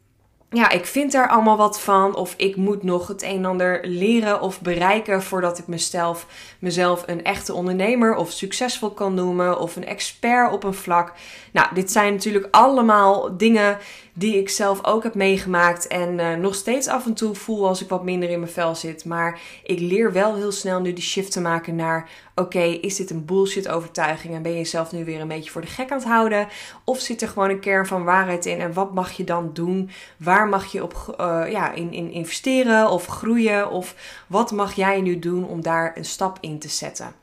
ja, 0.51 0.71
ik 0.71 0.87
vind 0.87 1.15
er 1.15 1.29
allemaal 1.29 1.57
wat 1.57 1.81
van. 1.81 2.15
Of 2.15 2.35
ik 2.37 2.57
moet 2.57 2.83
nog 2.83 3.09
het 3.09 3.23
een 3.23 3.37
en 3.37 3.45
ander 3.45 3.81
leren 3.83 4.41
of 4.41 4.61
bereiken 4.61 5.23
voordat 5.23 5.59
ik 5.59 5.67
mezelf, 5.67 6.27
mezelf 6.59 7.03
een 7.07 7.25
echte 7.25 7.55
ondernemer 7.55 8.15
of 8.15 8.31
succesvol 8.31 8.91
kan 8.91 9.15
noemen. 9.15 9.59
Of 9.59 9.77
een 9.77 9.87
expert 9.87 10.53
op 10.53 10.65
een 10.65 10.75
vlak. 10.75 11.13
Nou, 11.53 11.75
dit 11.75 11.93
zijn 11.93 12.13
natuurlijk 12.13 12.49
allemaal 12.51 13.37
dingen 13.37 13.79
die 14.13 14.39
ik 14.39 14.49
zelf 14.49 14.85
ook 14.85 15.03
heb 15.03 15.15
meegemaakt. 15.15 15.87
En 15.87 16.19
uh, 16.19 16.35
nog 16.35 16.55
steeds 16.55 16.89
af 16.89 17.07
en 17.07 17.15
toe 17.15 17.35
voel 17.35 17.69
als 17.69 17.83
ik 17.83 17.89
wat 17.89 18.05
minder 18.05 18.31
in 18.31 18.41
mijn 18.41 18.53
vel 18.53 18.75
zit. 18.75 19.05
Maar 19.05 19.41
ik 19.63 19.81
leer 19.81 20.13
wel 20.13 20.35
heel 20.35 20.53
snel 20.53 20.81
nu 20.81 20.93
die 20.93 21.05
shift 21.05 21.33
te 21.33 21.41
maken 21.41 21.75
naar: 21.75 22.09
oké, 22.37 22.63
is 22.63 22.97
dit 22.97 23.11
een 23.11 23.25
bullshit 23.25 23.69
overtuiging? 23.69 24.35
En 24.35 24.43
ben 24.43 24.53
je 24.53 24.59
jezelf 24.59 24.93
nu 24.93 25.05
weer 25.05 25.21
een 25.21 25.29
beetje 25.29 25.51
voor 25.51 25.61
de 25.61 25.67
gek 25.67 25.91
aan 25.91 25.99
het 25.99 26.07
houden? 26.07 26.49
Of 26.85 27.01
zit 27.01 27.23
er 27.23 27.29
gewoon 27.29 27.51
een 27.51 27.61
kern 27.61 27.87
van 27.87 28.05
waarheid 28.05 28.47
in? 28.47 28.61
En 28.61 28.73
wat 28.73 28.95
mag 28.95 29.13
je 29.13 29.25
dan 29.25 29.51
doen? 29.53 29.91
Waar 30.17 30.49
mag 30.49 30.73
je 30.73 30.83
op 30.83 31.17
uh, 31.21 31.43
ja, 31.51 31.73
in, 31.73 31.93
in 31.93 32.11
investeren 32.11 32.91
of 32.91 33.07
groeien? 33.07 33.71
Of 33.71 33.95
wat 34.27 34.53
mag 34.53 34.75
jij 34.75 35.01
nu 35.01 35.19
doen 35.19 35.49
om 35.49 35.63
daar 35.63 35.97
een 35.97 36.05
stap 36.05 36.39
in 36.41 36.59
te 36.59 36.69
zetten? 36.69 37.15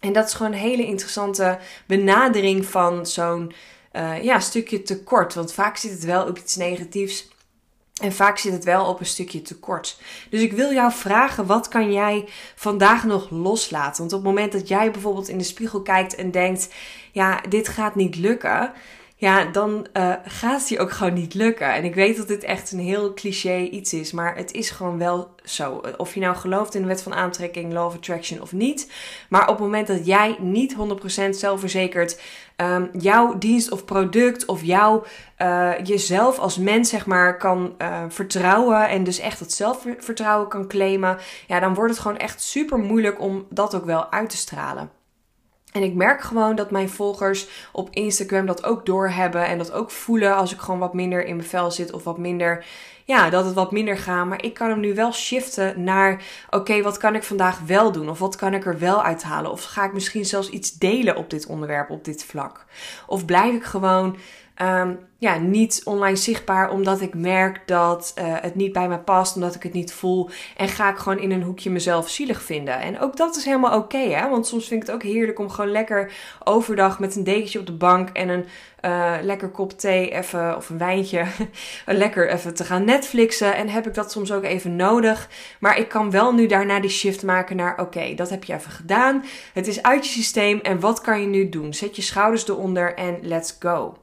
En 0.00 0.12
dat 0.12 0.26
is 0.26 0.34
gewoon 0.34 0.52
een 0.52 0.58
hele 0.58 0.86
interessante 0.86 1.58
benadering 1.86 2.66
van 2.66 3.06
zo'n 3.06 3.52
uh, 3.92 4.22
ja, 4.22 4.40
stukje 4.40 4.82
tekort. 4.82 5.34
Want 5.34 5.52
vaak 5.52 5.76
zit 5.76 5.90
het 5.90 6.04
wel 6.04 6.26
op 6.26 6.38
iets 6.38 6.56
negatiefs. 6.56 7.28
En 8.00 8.12
vaak 8.12 8.38
zit 8.38 8.52
het 8.52 8.64
wel 8.64 8.86
op 8.86 9.00
een 9.00 9.06
stukje 9.06 9.42
tekort. 9.42 10.00
Dus 10.30 10.40
ik 10.40 10.52
wil 10.52 10.72
jou 10.72 10.92
vragen: 10.92 11.46
wat 11.46 11.68
kan 11.68 11.92
jij 11.92 12.28
vandaag 12.54 13.04
nog 13.04 13.30
loslaten? 13.30 13.98
Want 13.98 14.12
op 14.12 14.18
het 14.18 14.28
moment 14.28 14.52
dat 14.52 14.68
jij 14.68 14.90
bijvoorbeeld 14.90 15.28
in 15.28 15.38
de 15.38 15.44
spiegel 15.44 15.82
kijkt 15.82 16.14
en 16.14 16.30
denkt: 16.30 16.68
ja, 17.12 17.40
dit 17.48 17.68
gaat 17.68 17.94
niet 17.94 18.16
lukken 18.16 18.72
ja, 19.22 19.44
dan 19.44 19.86
uh, 19.92 20.14
gaat 20.24 20.68
je 20.68 20.78
ook 20.78 20.90
gewoon 20.90 21.12
niet 21.12 21.34
lukken. 21.34 21.74
En 21.74 21.84
ik 21.84 21.94
weet 21.94 22.16
dat 22.16 22.28
dit 22.28 22.44
echt 22.44 22.72
een 22.72 22.78
heel 22.78 23.14
cliché 23.14 23.56
iets 23.56 23.92
is, 23.92 24.12
maar 24.12 24.36
het 24.36 24.52
is 24.52 24.70
gewoon 24.70 24.98
wel 24.98 25.34
zo. 25.44 25.80
Of 25.96 26.14
je 26.14 26.20
nou 26.20 26.36
gelooft 26.36 26.74
in 26.74 26.82
de 26.82 26.88
wet 26.88 27.02
van 27.02 27.14
aantrekking, 27.14 27.72
law 27.72 27.86
of 27.86 27.94
attraction 27.94 28.40
of 28.40 28.52
niet. 28.52 28.92
Maar 29.28 29.42
op 29.42 29.48
het 29.48 29.58
moment 29.58 29.86
dat 29.86 30.06
jij 30.06 30.36
niet 30.40 30.76
100% 31.26 31.28
zelfverzekerd 31.30 32.20
um, 32.56 32.90
jouw 32.98 33.38
dienst 33.38 33.70
of 33.70 33.84
product 33.84 34.44
of 34.44 34.62
jouw 34.62 35.04
uh, 35.38 35.72
jezelf 35.82 36.38
als 36.38 36.58
mens 36.58 36.88
zeg 36.88 37.06
maar 37.06 37.38
kan 37.38 37.74
uh, 37.78 38.02
vertrouwen 38.08 38.88
en 38.88 39.04
dus 39.04 39.18
echt 39.18 39.38
het 39.38 39.52
zelfvertrouwen 39.52 40.48
kan 40.48 40.68
claimen, 40.68 41.18
ja, 41.46 41.60
dan 41.60 41.74
wordt 41.74 41.90
het 41.90 42.00
gewoon 42.00 42.18
echt 42.18 42.42
super 42.42 42.78
moeilijk 42.78 43.20
om 43.20 43.46
dat 43.50 43.74
ook 43.74 43.84
wel 43.84 44.10
uit 44.10 44.30
te 44.30 44.36
stralen. 44.36 45.01
En 45.72 45.82
ik 45.82 45.94
merk 45.94 46.20
gewoon 46.20 46.54
dat 46.54 46.70
mijn 46.70 46.88
volgers 46.88 47.48
op 47.72 47.88
Instagram 47.90 48.46
dat 48.46 48.64
ook 48.64 48.86
doorhebben 48.86 49.46
en 49.46 49.58
dat 49.58 49.72
ook 49.72 49.90
voelen 49.90 50.36
als 50.36 50.52
ik 50.52 50.60
gewoon 50.60 50.80
wat 50.80 50.94
minder 50.94 51.24
in 51.24 51.36
mijn 51.36 51.48
vel 51.48 51.70
zit 51.70 51.92
of 51.92 52.04
wat 52.04 52.18
minder, 52.18 52.64
ja, 53.04 53.30
dat 53.30 53.44
het 53.44 53.54
wat 53.54 53.72
minder 53.72 53.98
gaat. 53.98 54.26
Maar 54.26 54.44
ik 54.44 54.54
kan 54.54 54.68
hem 54.68 54.80
nu 54.80 54.94
wel 54.94 55.12
shiften 55.12 55.84
naar, 55.84 56.22
oké, 56.50 56.82
wat 56.82 56.96
kan 56.96 57.14
ik 57.14 57.22
vandaag 57.22 57.60
wel 57.66 57.92
doen? 57.92 58.08
Of 58.08 58.18
wat 58.18 58.36
kan 58.36 58.54
ik 58.54 58.66
er 58.66 58.78
wel 58.78 59.02
uithalen? 59.02 59.50
Of 59.50 59.64
ga 59.64 59.84
ik 59.84 59.92
misschien 59.92 60.24
zelfs 60.24 60.48
iets 60.48 60.72
delen 60.72 61.16
op 61.16 61.30
dit 61.30 61.46
onderwerp, 61.46 61.90
op 61.90 62.04
dit 62.04 62.24
vlak? 62.24 62.64
Of 63.06 63.24
blijf 63.24 63.54
ik 63.54 63.64
gewoon 63.64 64.16
um, 64.62 64.98
ja, 65.22 65.38
niet 65.38 65.80
online 65.84 66.16
zichtbaar 66.16 66.70
omdat 66.70 67.00
ik 67.00 67.14
merk 67.14 67.62
dat 67.66 68.14
uh, 68.18 68.24
het 68.40 68.54
niet 68.54 68.72
bij 68.72 68.88
me 68.88 68.98
past, 68.98 69.34
omdat 69.34 69.54
ik 69.54 69.62
het 69.62 69.72
niet 69.72 69.92
voel. 69.92 70.30
En 70.56 70.68
ga 70.68 70.90
ik 70.90 70.96
gewoon 70.96 71.18
in 71.18 71.30
een 71.30 71.42
hoekje 71.42 71.70
mezelf 71.70 72.08
zielig 72.08 72.42
vinden. 72.42 72.80
En 72.80 73.00
ook 73.00 73.16
dat 73.16 73.36
is 73.36 73.44
helemaal 73.44 73.78
oké, 73.78 73.98
hè? 73.98 74.28
Want 74.28 74.46
soms 74.46 74.68
vind 74.68 74.82
ik 74.82 74.86
het 74.86 74.96
ook 74.96 75.02
heerlijk 75.02 75.38
om 75.38 75.50
gewoon 75.50 75.70
lekker 75.70 76.12
overdag 76.44 76.98
met 76.98 77.16
een 77.16 77.24
dekentje 77.24 77.58
op 77.58 77.66
de 77.66 77.72
bank 77.72 78.08
en 78.08 78.28
een 78.28 78.44
uh, 78.84 79.14
lekker 79.22 79.48
kop 79.48 79.78
thee 79.78 80.10
even, 80.10 80.56
of 80.56 80.70
een 80.70 80.78
wijntje, 80.78 81.24
lekker 81.86 82.30
even 82.30 82.54
te 82.54 82.64
gaan 82.64 82.84
Netflixen. 82.84 83.54
En 83.54 83.68
heb 83.68 83.86
ik 83.86 83.94
dat 83.94 84.12
soms 84.12 84.32
ook 84.32 84.44
even 84.44 84.76
nodig. 84.76 85.28
Maar 85.60 85.78
ik 85.78 85.88
kan 85.88 86.10
wel 86.10 86.34
nu 86.34 86.46
daarna 86.46 86.80
die 86.80 86.90
shift 86.90 87.22
maken 87.22 87.56
naar, 87.56 87.80
oké, 87.80 88.14
dat 88.14 88.30
heb 88.30 88.44
je 88.44 88.54
even 88.54 88.72
gedaan. 88.72 89.24
Het 89.52 89.66
is 89.66 89.82
uit 89.82 90.06
je 90.06 90.12
systeem 90.12 90.60
en 90.60 90.80
wat 90.80 91.00
kan 91.00 91.20
je 91.20 91.26
nu 91.26 91.48
doen? 91.48 91.74
Zet 91.74 91.96
je 91.96 92.02
schouders 92.02 92.48
eronder 92.48 92.94
en 92.94 93.18
let's 93.22 93.56
go. 93.60 93.96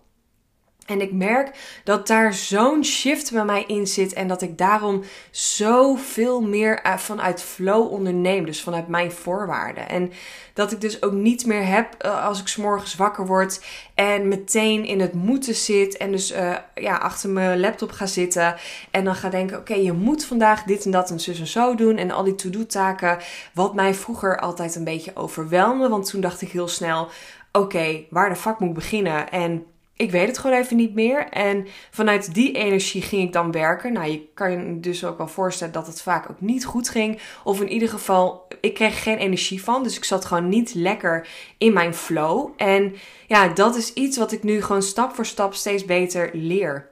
En 0.90 1.02
ik 1.02 1.12
merk 1.12 1.80
dat 1.84 2.08
daar 2.08 2.34
zo'n 2.34 2.84
shift 2.84 3.32
bij 3.32 3.46
mij 3.46 3.64
in 3.68 3.88
zit 3.88 4.14
en 4.14 4.28
dat 4.28 4.42
ik 4.42 4.58
daarom 4.58 5.04
zoveel 5.32 6.42
meer 6.42 6.80
eh, 6.82 6.98
vanuit 6.98 7.42
flow 7.42 7.92
onderneem, 7.92 8.46
dus 8.46 8.62
vanuit 8.62 8.88
mijn 8.88 9.12
voorwaarden. 9.12 9.90
En 9.90 10.12
dat 10.54 10.72
ik 10.72 10.82
dus 10.82 11.02
ook 11.02 11.12
niet 11.12 11.46
meer 11.46 11.66
heb 11.66 11.94
eh, 11.98 12.26
als 12.26 12.40
ik 12.40 12.48
s'morgens 12.48 12.96
wakker 12.96 13.26
word 13.26 13.66
en 13.96 14.28
meteen 14.28 14.86
in 14.86 15.00
het 15.00 15.14
moeten 15.14 15.56
zit 15.56 15.98
en 15.98 16.12
dus 16.12 16.32
uh, 16.32 16.56
ja, 16.76 16.96
achter 16.96 17.30
mijn 17.30 17.60
laptop 17.60 17.92
ga 17.92 18.06
zitten 18.06 18.56
en 18.92 19.04
dan 19.04 19.16
ga 19.16 19.30
denken, 19.30 19.58
oké, 19.58 19.74
je 19.74 19.94
moet 19.94 20.26
vandaag 20.26 20.64
dit 20.64 20.86
en 20.86 20.92
dat 20.92 21.10
en 21.10 21.20
zus 21.20 21.40
en 21.40 21.48
zo 21.48 21.76
doen 21.76 21.98
en 21.98 22.12
al 22.12 22.24
die 22.24 22.36
to-do 22.36 22.66
taken, 22.66 23.18
wat 23.54 23.74
mij 23.74 23.94
vroeger 23.94 24.40
altijd 24.40 24.76
een 24.76 24.84
beetje 24.84 25.16
overweldigde, 25.16 25.90
want 25.90 26.10
toen 26.10 26.22
dacht 26.22 26.42
ik 26.42 26.50
heel 26.50 26.68
snel, 26.68 27.08
oké, 27.52 28.04
waar 28.10 28.30
de 28.30 28.36
fuck 28.36 28.60
moet 28.60 28.70
ik 28.70 28.76
beginnen? 28.76 29.32
En 29.32 29.66
ik 30.00 30.12
weet 30.12 30.28
het 30.28 30.38
gewoon 30.38 30.58
even 30.58 30.78
niet 30.78 30.94
meer. 30.94 31.30
En 31.30 31.68
vanuit 31.92 32.34
die 32.34 32.52
energie 32.52 33.02
ging 33.02 33.24
ik 33.24 33.34
dan 33.34 33.52
werken. 33.52 33.94
Nou, 33.94 34.12
je 34.12 34.28
kan 34.34 34.52
je 34.52 34.80
dus 34.80 35.06
ook 35.06 35.18
wel 35.18 35.28
voorstellen 35.28 35.74
dat 35.74 35.88
het 35.88 36.02
vaak 36.02 36.30
ook 36.30 36.42
niet 36.42 36.66
goed 36.66 36.90
ging. 36.90 37.20
Of 37.44 37.62
in 37.62 37.70
ieder 37.70 37.90
geval, 37.90 38.48
ik 38.62 38.74
kreeg 38.74 39.04
geen 39.04 39.18
energie 39.18 39.64
van. 39.64 39.84
Dus 39.84 39.98
ik 39.98 40.04
zat 40.04 40.26
gewoon 40.26 40.50
niet 40.50 40.74
lekker 40.74 41.28
in 41.58 41.74
mijn 41.74 41.94
flow. 41.94 42.50
En 42.58 42.96
ja, 43.28 43.48
dat 43.48 43.76
is 43.76 43.94
iets 43.94 44.18
wat 44.18 44.32
ik 44.32 44.44
nu 44.44 44.62
gewoon 44.62 44.82
stap 44.82 45.16
voor 45.16 45.26
stap 45.26 45.54
steeds 45.54 45.86
beter 45.86 46.30
leer. 46.34 46.90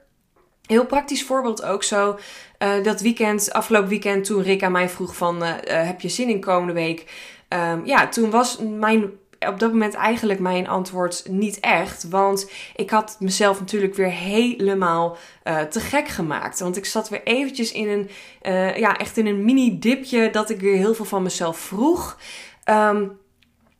Heel 0.66 0.86
praktisch 0.86 1.24
voorbeeld 1.24 1.62
ook 1.62 1.82
zo. 1.82 2.18
Uh, 2.58 2.84
dat 2.84 3.00
weekend, 3.00 3.52
afgelopen 3.52 3.88
weekend, 3.88 4.24
toen 4.24 4.42
Rick 4.42 4.62
aan 4.62 4.72
mij 4.72 4.88
vroeg 4.88 5.16
van... 5.16 5.42
Uh, 5.42 5.54
heb 5.64 6.00
je 6.00 6.08
zin 6.08 6.28
in 6.28 6.40
komende 6.40 6.72
week? 6.72 7.04
Um, 7.48 7.86
ja, 7.86 8.08
toen 8.08 8.30
was 8.30 8.58
mijn 8.58 9.10
op 9.38 9.58
dat 9.58 9.72
moment 9.72 9.94
eigenlijk 9.94 10.40
mijn 10.40 10.68
antwoord 10.68 11.24
niet 11.28 11.60
echt. 11.60 12.08
Want 12.08 12.50
ik 12.76 12.90
had 12.90 13.16
mezelf 13.18 13.60
natuurlijk 13.60 13.94
weer 13.94 14.10
helemaal 14.10 15.16
uh, 15.44 15.60
te 15.60 15.80
gek 15.80 16.08
gemaakt. 16.08 16.60
Want 16.60 16.76
ik 16.76 16.84
zat 16.84 17.08
weer 17.08 17.22
eventjes 17.24 17.72
in 17.72 17.88
een, 17.88 18.10
uh, 18.42 18.76
ja, 18.76 18.96
echt 18.96 19.16
in 19.16 19.26
een 19.26 19.44
mini 19.44 19.78
dipje 19.78 20.30
dat 20.30 20.50
ik 20.50 20.60
weer 20.60 20.76
heel 20.76 20.94
veel 20.94 21.04
van 21.04 21.22
mezelf 21.22 21.58
vroeg. 21.58 22.18
Um, 22.64 23.18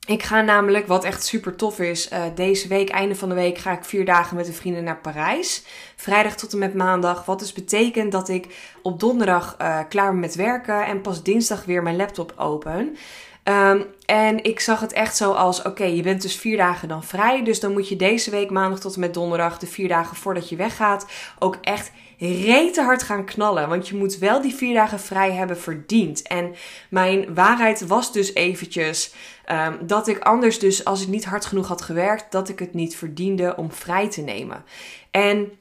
ik 0.07 0.23
ga 0.23 0.41
namelijk, 0.41 0.87
wat 0.87 1.05
echt 1.05 1.25
super 1.25 1.57
tof 1.57 1.79
is, 1.79 2.13
uh, 2.13 2.23
deze 2.35 2.69
week, 2.69 2.89
einde 2.89 3.15
van 3.15 3.29
de 3.29 3.35
week, 3.35 3.59
ga 3.59 3.73
ik 3.73 3.85
vier 3.85 4.05
dagen 4.05 4.37
met 4.37 4.47
een 4.47 4.55
vrienden 4.55 4.85
naar 4.85 5.01
Parijs. 5.01 5.65
Vrijdag 5.97 6.35
tot 6.37 6.53
en 6.53 6.59
met 6.59 6.75
maandag. 6.75 7.25
Wat 7.25 7.39
dus 7.39 7.53
betekent 7.53 8.13
dat 8.13 8.29
ik 8.29 8.75
op 8.83 9.01
donderdag 9.01 9.57
klaar 9.89 10.11
ben 10.11 10.21
met 10.21 10.35
werken 10.35 10.87
en 10.87 11.01
pas 11.01 11.23
dinsdag 11.23 11.65
weer 11.65 11.83
mijn 11.83 11.97
laptop 11.97 12.33
open. 12.37 12.97
Um, 13.49 13.85
en 14.05 14.45
ik 14.45 14.61
zag 14.61 14.81
het 14.81 14.93
echt 14.93 15.17
zo 15.17 15.33
als: 15.33 15.63
oké, 15.63 15.85
je 15.85 16.03
bent 16.03 16.23
dus 16.23 16.37
vier 16.37 16.57
dagen 16.57 16.89
dan 16.89 17.05
vrij. 17.05 17.45
Dus 17.45 17.61
dan 17.61 17.73
moet 17.73 17.89
je 17.89 17.97
deze 17.97 18.31
week, 18.31 18.51
maandag 18.51 18.81
tot 18.81 18.95
en 18.95 19.01
met 19.01 19.15
donderdag, 19.15 19.59
de 19.59 19.67
vier 19.67 19.89
dagen 19.89 20.17
voordat 20.17 20.49
je 20.49 20.57
weggaat, 20.57 21.07
ook 21.39 21.59
echt 21.61 21.91
rete 22.19 22.83
hard 22.83 23.03
gaan 23.03 23.25
knallen. 23.25 23.69
Want 23.69 23.89
je 23.89 23.97
moet 23.97 24.19
wel 24.19 24.43
die 24.43 24.55
vier 24.55 24.75
dagen 24.75 25.01
vrij 25.01 25.33
hebben 25.33 25.59
verdiend. 25.59 26.23
En 26.23 26.55
mijn 26.91 27.35
waarheid 27.35 27.87
was 27.87 28.13
dus 28.13 28.35
eventjes 28.35 29.15
um, 29.53 29.87
dat 29.87 30.09
ik 30.09 30.19
anders, 30.19 30.59
dus 30.59 30.85
als 30.85 31.03
ik 31.03 31.09
niet 31.09 31.25
hard 31.25 31.47
genoeg 31.47 31.69
had 31.69 31.83
gewerkt, 31.83 32.33
dat 32.33 32.49
ik 32.49 32.59
het 32.59 32.75
niet 32.75 32.97
verdiende 32.97 33.57
om 33.57 33.73
vrij 33.73 34.09
te 34.09 34.21
nemen. 34.21 34.65
En 35.11 35.53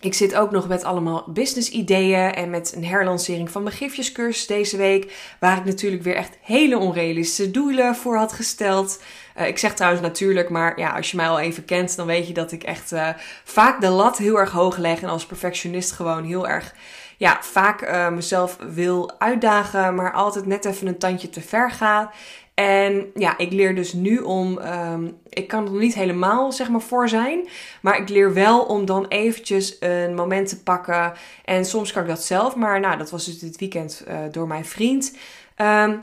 ik 0.00 0.14
zit 0.14 0.34
ook 0.34 0.50
nog 0.50 0.68
met 0.68 0.84
allemaal 0.84 1.24
business 1.26 1.70
ideeën 1.70 2.34
en 2.34 2.50
met 2.50 2.72
een 2.76 2.84
herlancering 2.84 3.50
van 3.50 3.62
mijn 3.62 3.74
gifjescursus 3.74 4.46
deze 4.46 4.76
week. 4.76 5.34
Waar 5.40 5.56
ik 5.56 5.64
natuurlijk 5.64 6.02
weer 6.02 6.14
echt 6.14 6.38
hele 6.40 6.78
onrealistische 6.78 7.50
doelen 7.50 7.96
voor 7.96 8.16
had 8.16 8.32
gesteld. 8.32 9.02
Uh, 9.38 9.46
ik 9.46 9.58
zeg 9.58 9.74
trouwens 9.74 10.02
natuurlijk, 10.02 10.48
maar 10.48 10.78
ja, 10.78 10.90
als 10.90 11.10
je 11.10 11.16
mij 11.16 11.28
al 11.28 11.40
even 11.40 11.64
kent, 11.64 11.96
dan 11.96 12.06
weet 12.06 12.26
je 12.26 12.32
dat 12.32 12.52
ik 12.52 12.62
echt 12.62 12.92
uh, 12.92 13.08
vaak 13.44 13.80
de 13.80 13.88
lat 13.88 14.18
heel 14.18 14.38
erg 14.38 14.50
hoog 14.50 14.76
leg. 14.76 15.02
En 15.02 15.08
als 15.08 15.26
perfectionist 15.26 15.92
gewoon 15.92 16.24
heel 16.24 16.48
erg, 16.48 16.74
ja, 17.16 17.38
vaak 17.40 17.82
uh, 17.82 18.08
mezelf 18.08 18.56
wil 18.70 19.12
uitdagen, 19.18 19.94
maar 19.94 20.12
altijd 20.12 20.46
net 20.46 20.64
even 20.64 20.86
een 20.86 20.98
tandje 20.98 21.28
te 21.28 21.40
ver 21.40 21.70
ga. 21.70 22.10
En 22.60 23.10
ja, 23.14 23.38
ik 23.38 23.52
leer 23.52 23.74
dus 23.74 23.92
nu 23.92 24.18
om, 24.18 24.58
um, 24.58 25.18
ik 25.28 25.48
kan 25.48 25.66
er 25.66 25.72
niet 25.72 25.94
helemaal 25.94 26.52
zeg 26.52 26.68
maar 26.68 26.80
voor 26.80 27.08
zijn, 27.08 27.48
maar 27.82 28.00
ik 28.00 28.08
leer 28.08 28.34
wel 28.34 28.62
om 28.62 28.84
dan 28.84 29.06
eventjes 29.08 29.76
een 29.80 30.14
moment 30.14 30.48
te 30.48 30.62
pakken. 30.62 31.12
En 31.44 31.64
soms 31.64 31.92
kan 31.92 32.02
ik 32.02 32.08
dat 32.08 32.24
zelf, 32.24 32.56
maar 32.56 32.80
nou, 32.80 32.98
dat 32.98 33.10
was 33.10 33.24
dus 33.24 33.38
dit 33.38 33.58
weekend 33.58 34.04
uh, 34.08 34.18
door 34.30 34.46
mijn 34.46 34.64
vriend. 34.64 35.16
Um, 35.56 36.02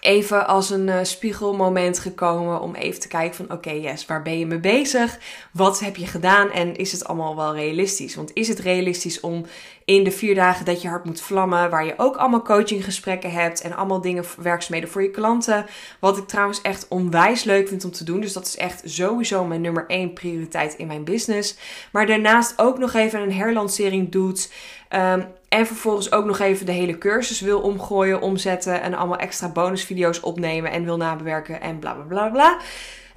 even 0.00 0.46
als 0.46 0.70
een 0.70 0.88
uh, 0.88 0.98
spiegelmoment 1.02 1.98
gekomen 1.98 2.60
om 2.60 2.74
even 2.74 3.00
te 3.00 3.08
kijken 3.08 3.34
van 3.34 3.56
oké, 3.56 3.70
yes, 3.70 4.06
waar 4.06 4.22
ben 4.22 4.38
je 4.38 4.46
mee 4.46 4.58
bezig? 4.58 5.18
Wat 5.52 5.80
heb 5.80 5.96
je 5.96 6.06
gedaan 6.06 6.50
en 6.50 6.76
is 6.76 6.92
het 6.92 7.04
allemaal 7.04 7.36
wel 7.36 7.54
realistisch? 7.54 8.14
Want 8.14 8.30
is 8.34 8.48
het 8.48 8.58
realistisch 8.58 9.20
om 9.20 9.46
in 9.84 10.04
de 10.04 10.10
vier 10.10 10.34
dagen 10.34 10.64
dat 10.64 10.82
je 10.82 10.88
hart 10.88 11.04
moet 11.04 11.20
vlammen, 11.20 11.70
waar 11.70 11.84
je 11.84 11.94
ook 11.96 12.16
allemaal 12.16 12.42
coachinggesprekken 12.42 13.30
hebt 13.30 13.60
en 13.60 13.76
allemaal 13.76 14.00
dingen, 14.00 14.24
werkzaamheden 14.38 14.90
voor 14.90 15.02
je 15.02 15.10
klanten, 15.10 15.66
wat 16.00 16.18
ik 16.18 16.26
trouwens 16.26 16.60
echt 16.60 16.88
onwijs 16.88 17.44
leuk 17.44 17.68
vind 17.68 17.84
om 17.84 17.90
te 17.90 18.04
doen. 18.04 18.20
Dus 18.20 18.32
dat 18.32 18.46
is 18.46 18.56
echt 18.56 18.82
sowieso 18.84 19.44
mijn 19.44 19.60
nummer 19.60 19.84
één 19.86 20.12
prioriteit 20.12 20.74
in 20.74 20.86
mijn 20.86 21.04
business. 21.04 21.56
Maar 21.92 22.06
daarnaast 22.06 22.54
ook 22.56 22.78
nog 22.78 22.94
even 22.94 23.20
een 23.20 23.32
herlancering 23.32 24.10
doet. 24.10 24.52
Um, 24.90 25.26
en 25.48 25.66
vervolgens 25.66 26.12
ook 26.12 26.24
nog 26.24 26.38
even 26.38 26.66
de 26.66 26.72
hele 26.72 26.98
cursus 26.98 27.40
wil 27.40 27.60
omgooien, 27.60 28.20
omzetten 28.20 28.82
en 28.82 28.94
allemaal 28.94 29.18
extra 29.18 29.48
bonusvideo's 29.48 30.22
opnemen 30.22 30.70
en 30.70 30.84
wil 30.84 30.96
nabewerken 30.96 31.60
en 31.60 31.78
bla 31.78 31.92
bla 31.92 32.04
bla 32.04 32.28
bla. 32.28 32.58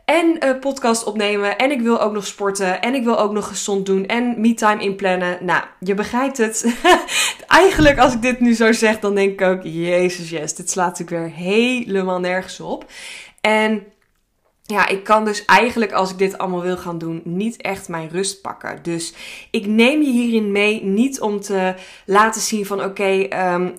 En 0.05 0.37
uh, 0.43 0.59
podcast 0.59 1.03
opnemen. 1.03 1.57
En 1.57 1.71
ik 1.71 1.81
wil 1.81 2.01
ook 2.01 2.13
nog 2.13 2.25
sporten. 2.25 2.81
En 2.81 2.93
ik 2.93 3.03
wil 3.03 3.19
ook 3.19 3.31
nog 3.31 3.47
gezond 3.47 3.85
doen. 3.85 4.05
En 4.05 4.41
me-time 4.41 4.81
inplannen. 4.81 5.37
Nou, 5.41 5.63
je 5.79 5.93
begrijpt 5.93 6.37
het. 6.37 6.75
Eigenlijk, 7.47 7.99
als 7.99 8.13
ik 8.13 8.21
dit 8.21 8.39
nu 8.39 8.53
zo 8.53 8.71
zeg, 8.71 8.99
dan 8.99 9.15
denk 9.15 9.31
ik 9.31 9.47
ook: 9.47 9.63
Jezus, 9.63 10.29
yes, 10.29 10.55
dit 10.55 10.69
slaat 10.69 10.99
natuurlijk 10.99 11.27
weer 11.27 11.35
helemaal 11.35 12.19
nergens 12.19 12.59
op. 12.59 12.85
En 13.41 13.83
ja, 14.67 14.87
ik 14.87 15.03
kan 15.03 15.25
dus 15.25 15.45
eigenlijk 15.45 15.91
als 15.91 16.11
ik 16.11 16.17
dit 16.17 16.37
allemaal 16.37 16.61
wil 16.61 16.77
gaan 16.77 16.97
doen, 16.97 17.21
niet 17.23 17.61
echt 17.61 17.87
mijn 17.87 18.09
rust 18.09 18.41
pakken. 18.41 18.79
Dus 18.81 19.13
ik 19.51 19.65
neem 19.65 20.01
je 20.01 20.11
hierin 20.11 20.51
mee 20.51 20.83
niet 20.83 21.21
om 21.21 21.39
te 21.39 21.75
laten 22.05 22.41
zien 22.41 22.65
van 22.65 22.79
oké, 22.79 22.87
okay, 22.87 23.53
um, 23.53 23.67
eh, 23.67 23.73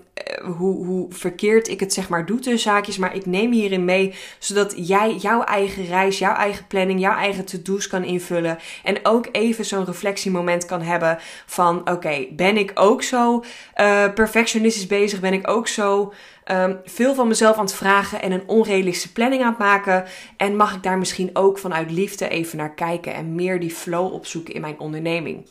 hoe, 0.57 0.87
hoe 0.87 1.07
verkeerd 1.09 1.69
ik 1.69 1.81
het 1.81 1.93
zeg 1.93 2.09
maar 2.09 2.27
doe 2.27 2.39
tussen 2.39 2.71
zaakjes. 2.71 2.99
Maar 2.99 3.15
ik 3.15 3.27
neem 3.27 3.53
hierin 3.53 3.85
mee 3.85 4.15
zodat 4.39 4.75
jij 4.77 5.15
jouw 5.15 5.43
eigen 5.43 5.87
reis, 5.87 6.19
jouw 6.19 6.35
eigen 6.35 6.67
planning, 6.67 7.01
jouw 7.01 7.17
eigen 7.17 7.45
to-do's 7.45 7.87
kan 7.87 8.05
invullen. 8.05 8.59
En 8.83 8.99
ook 9.03 9.29
even 9.33 9.65
zo'n 9.65 9.85
reflectiemoment 9.85 10.65
kan 10.65 10.83
hebben 10.83 11.19
van 11.47 11.91
oké, 11.91 12.27
ben 12.31 12.57
ik 12.57 12.73
ook 12.75 13.03
zo 13.03 13.45
uh, 13.81 14.13
perfectionistisch 14.13 14.87
bezig? 14.87 15.21
Ben 15.21 15.33
ik 15.33 15.51
ook 15.51 15.69
zo 15.69 16.13
um, 16.53 16.81
veel 16.85 17.15
van 17.15 17.29
mezelf 17.29 17.57
aan 17.57 17.65
het 17.65 17.75
vragen 17.75 18.23
en 18.23 18.33
een 18.33 18.49
onrealistische 18.49 19.13
planning 19.13 19.43
aan 19.43 19.49
het 19.49 19.59
maken? 19.59 20.05
En 20.37 20.57
mag 20.57 20.75
ik 20.75 20.83
daar 20.83 20.99
misschien 20.99 21.31
ook 21.33 21.59
vanuit 21.59 21.91
liefde 21.91 22.29
even 22.29 22.59
naar 22.59 22.75
kijken 22.75 23.15
en 23.15 23.35
meer 23.35 23.61
die 23.61 23.71
flow 23.71 24.13
opzoeken 24.13 24.55
in 24.55 24.61
mijn 24.61 24.79
onderneming? 24.79 25.47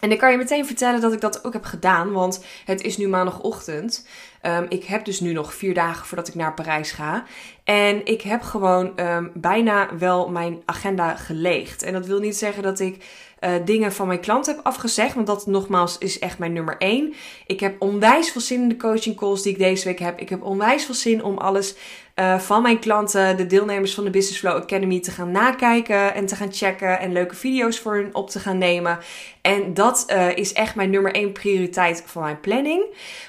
En 0.00 0.10
ik 0.10 0.18
kan 0.18 0.30
je 0.30 0.36
meteen 0.36 0.66
vertellen 0.66 1.00
dat 1.00 1.12
ik 1.12 1.20
dat 1.20 1.44
ook 1.44 1.52
heb 1.52 1.64
gedaan, 1.64 2.12
want 2.12 2.44
het 2.64 2.82
is 2.82 2.96
nu 2.96 3.08
maandagochtend. 3.08 4.06
Um, 4.42 4.66
ik 4.68 4.84
heb 4.84 5.04
dus 5.04 5.20
nu 5.20 5.32
nog 5.32 5.54
vier 5.54 5.74
dagen 5.74 6.06
voordat 6.06 6.28
ik 6.28 6.34
naar 6.34 6.54
Parijs 6.54 6.92
ga. 6.92 7.24
En 7.64 8.06
ik 8.06 8.22
heb 8.22 8.42
gewoon 8.42 8.92
um, 9.00 9.30
bijna 9.34 9.96
wel 9.98 10.28
mijn 10.28 10.62
agenda 10.64 11.16
geleegd. 11.16 11.82
En 11.82 11.92
dat 11.92 12.06
wil 12.06 12.20
niet 12.20 12.36
zeggen 12.36 12.62
dat 12.62 12.80
ik 12.80 13.04
uh, 13.40 13.50
dingen 13.64 13.92
van 13.92 14.06
mijn 14.06 14.20
klant 14.20 14.46
heb 14.46 14.60
afgezegd. 14.62 15.14
Want 15.14 15.26
dat 15.26 15.46
nogmaals 15.46 15.98
is 15.98 16.18
echt 16.18 16.38
mijn 16.38 16.52
nummer 16.52 16.76
één. 16.78 17.14
Ik 17.46 17.60
heb 17.60 17.82
onwijs 17.82 18.30
veel 18.30 18.40
zin 18.40 18.62
in 18.62 18.68
de 18.68 18.76
coaching 18.76 19.16
calls 19.16 19.42
die 19.42 19.52
ik 19.52 19.58
deze 19.58 19.84
week 19.84 19.98
heb. 19.98 20.20
Ik 20.20 20.28
heb 20.28 20.42
onwijs 20.42 20.84
veel 20.84 20.94
zin 20.94 21.24
om 21.24 21.38
alles 21.38 21.74
uh, 22.14 22.38
van 22.38 22.62
mijn 22.62 22.78
klanten, 22.78 23.36
de 23.36 23.46
deelnemers 23.46 23.94
van 23.94 24.04
de 24.04 24.10
Business 24.10 24.38
Flow 24.38 24.56
Academy, 24.56 25.00
te 25.00 25.10
gaan 25.10 25.30
nakijken 25.30 26.14
en 26.14 26.26
te 26.26 26.36
gaan 26.36 26.52
checken. 26.52 26.98
En 26.98 27.12
leuke 27.12 27.34
video's 27.34 27.78
voor 27.78 27.94
hun 27.94 28.14
op 28.14 28.30
te 28.30 28.38
gaan 28.38 28.58
nemen. 28.58 28.98
En 29.42 29.74
dat 29.74 30.04
uh, 30.08 30.36
is 30.36 30.52
echt 30.52 30.74
mijn 30.74 30.90
nummer 30.90 31.14
één 31.14 31.32
prioriteit 31.32 32.02
van 32.06 32.22
mijn 32.22 32.40
planning. 32.40 32.84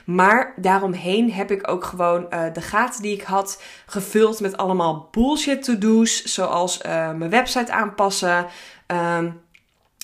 Maar 0.05 0.53
daaromheen 0.55 1.31
heb 1.31 1.51
ik 1.51 1.69
ook 1.71 1.83
gewoon 1.83 2.27
de 2.53 2.61
gaten 2.61 3.01
die 3.01 3.13
ik 3.13 3.21
had 3.21 3.61
gevuld 3.85 4.39
met 4.39 4.57
allemaal 4.57 5.07
bullshit 5.11 5.63
to-do's. 5.63 6.23
Zoals 6.23 6.81
mijn 6.83 7.29
website 7.29 7.71
aanpassen. 7.71 8.45
Um, 8.87 9.41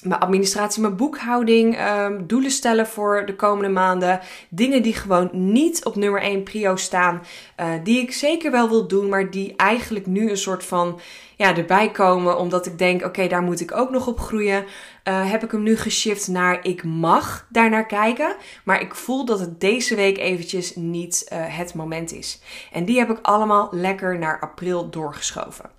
mijn 0.04 0.20
administratie, 0.20 0.82
mijn 0.82 0.96
boekhouding, 0.96 1.80
um, 1.90 2.28
doelen 2.28 2.52
stellen 2.52 2.88
voor 2.88 3.26
de 3.26 3.36
komende 3.36 3.70
maanden. 3.70 4.20
Dingen 4.50 4.82
die 4.82 4.94
gewoon 4.94 5.30
niet 5.32 5.86
op 5.86 5.96
nummer 5.96 6.22
1 6.22 6.44
prio 6.44 6.76
staan. 6.76 7.22
Uh, 7.60 7.70
die 7.84 8.02
ik 8.02 8.14
zeker 8.14 8.52
wel 8.52 8.70
wil 8.70 8.88
doen, 8.88 9.10
maar 9.10 9.32
die 9.32 9.56
eigenlijk 9.56 10.06
nu 10.06 10.30
een 10.30 10.38
soort 10.38 10.64
van 10.64 11.00
ja, 11.36 11.56
erbij 11.56 11.92
komen. 11.92 12.38
Omdat 12.38 12.66
ik 12.66 12.78
denk, 12.78 13.06
oké, 13.06 13.28
daar 13.28 13.42
moet 13.42 13.60
ik 13.60 13.76
ook 13.76 13.90
nog 13.90 14.08
op 14.08 14.20
groeien. 14.20 14.66
Uh, 15.08 15.32
heb 15.32 15.44
ik 15.44 15.52
hem 15.52 15.64
nu 15.64 15.78
geshift 15.78 16.28
naar 16.28 16.66
ik 16.66 16.84
mag 16.84 17.46
daar 17.50 17.70
naar 17.70 17.86
kijken. 17.86 18.36
Maar 18.64 18.82
ik 18.82 18.96
voel 18.96 19.26
dat 19.26 19.40
het 19.40 19.60
deze 19.60 19.96
week 19.96 20.18
eventjes 20.18 20.76
niet 20.76 21.30
uh, 21.34 21.40
het 21.58 21.74
moment 21.74 22.12
is. 22.12 22.42
En 22.72 22.86
die 22.86 23.00
heb 23.00 23.10
ik 23.10 23.20
allemaal 23.22 23.68
lekker 23.72 24.18
naar 24.18 24.40
april 24.40 24.90
doorgeschoven. 24.90 25.70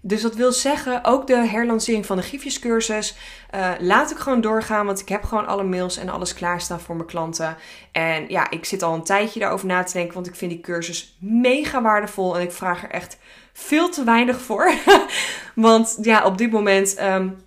Dus 0.00 0.22
dat 0.22 0.34
wil 0.34 0.52
zeggen, 0.52 1.04
ook 1.04 1.26
de 1.26 1.36
herlancering 1.36 2.06
van 2.06 2.16
de 2.16 2.22
gifjescursus 2.22 3.16
uh, 3.54 3.70
laat 3.78 4.10
ik 4.10 4.16
gewoon 4.16 4.40
doorgaan. 4.40 4.86
Want 4.86 5.00
ik 5.00 5.08
heb 5.08 5.24
gewoon 5.24 5.46
alle 5.46 5.64
mails 5.64 5.96
en 5.96 6.08
alles 6.08 6.34
klaarstaan 6.34 6.80
voor 6.80 6.96
mijn 6.96 7.08
klanten. 7.08 7.56
En 7.92 8.28
ja, 8.28 8.50
ik 8.50 8.64
zit 8.64 8.82
al 8.82 8.94
een 8.94 9.02
tijdje 9.02 9.40
daarover 9.40 9.66
na 9.66 9.82
te 9.82 9.92
denken. 9.92 10.14
Want 10.14 10.26
ik 10.26 10.34
vind 10.34 10.50
die 10.50 10.60
cursus 10.60 11.16
mega 11.20 11.82
waardevol. 11.82 12.36
En 12.36 12.42
ik 12.42 12.52
vraag 12.52 12.82
er 12.82 12.90
echt 12.90 13.18
veel 13.52 13.88
te 13.88 14.04
weinig 14.04 14.40
voor. 14.40 14.72
want 15.54 15.98
ja, 16.00 16.24
op 16.24 16.38
dit 16.38 16.50
moment. 16.50 17.00
Um, 17.00 17.46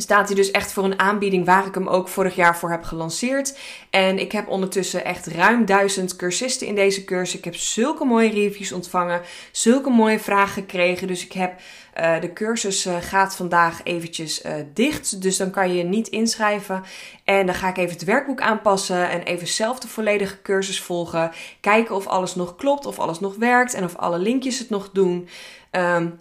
staat 0.00 0.26
hij 0.26 0.36
dus 0.36 0.50
echt 0.50 0.72
voor 0.72 0.84
een 0.84 0.98
aanbieding 0.98 1.44
waar 1.44 1.66
ik 1.66 1.74
hem 1.74 1.88
ook 1.88 2.08
vorig 2.08 2.34
jaar 2.34 2.56
voor 2.56 2.70
heb 2.70 2.84
gelanceerd. 2.84 3.58
En 3.90 4.18
ik 4.18 4.32
heb 4.32 4.48
ondertussen 4.48 5.04
echt 5.04 5.26
ruim 5.26 5.64
duizend 5.64 6.16
cursisten 6.16 6.66
in 6.66 6.74
deze 6.74 7.04
cursus. 7.04 7.38
Ik 7.38 7.44
heb 7.44 7.56
zulke 7.56 8.04
mooie 8.04 8.30
reviews 8.30 8.72
ontvangen, 8.72 9.22
zulke 9.52 9.90
mooie 9.90 10.18
vragen 10.18 10.62
gekregen. 10.62 11.06
Dus 11.06 11.24
ik 11.24 11.32
heb 11.32 11.60
uh, 11.98 12.20
de 12.20 12.32
cursus 12.32 12.86
uh, 12.86 12.96
gaat 13.00 13.36
vandaag 13.36 13.80
eventjes 13.84 14.44
uh, 14.44 14.52
dicht. 14.74 15.22
Dus 15.22 15.36
dan 15.36 15.50
kan 15.50 15.74
je 15.74 15.82
niet 15.82 16.08
inschrijven. 16.08 16.82
En 17.24 17.46
dan 17.46 17.54
ga 17.54 17.68
ik 17.68 17.76
even 17.76 17.92
het 17.92 18.04
werkboek 18.04 18.40
aanpassen 18.40 19.10
en 19.10 19.22
even 19.22 19.46
zelf 19.46 19.78
de 19.78 19.88
volledige 19.88 20.42
cursus 20.42 20.80
volgen. 20.80 21.30
Kijken 21.60 21.94
of 21.94 22.06
alles 22.06 22.34
nog 22.34 22.56
klopt, 22.56 22.86
of 22.86 22.98
alles 22.98 23.20
nog 23.20 23.36
werkt 23.36 23.74
en 23.74 23.84
of 23.84 23.96
alle 23.96 24.18
linkjes 24.18 24.58
het 24.58 24.70
nog 24.70 24.90
doen. 24.92 25.28
Um, 25.70 26.20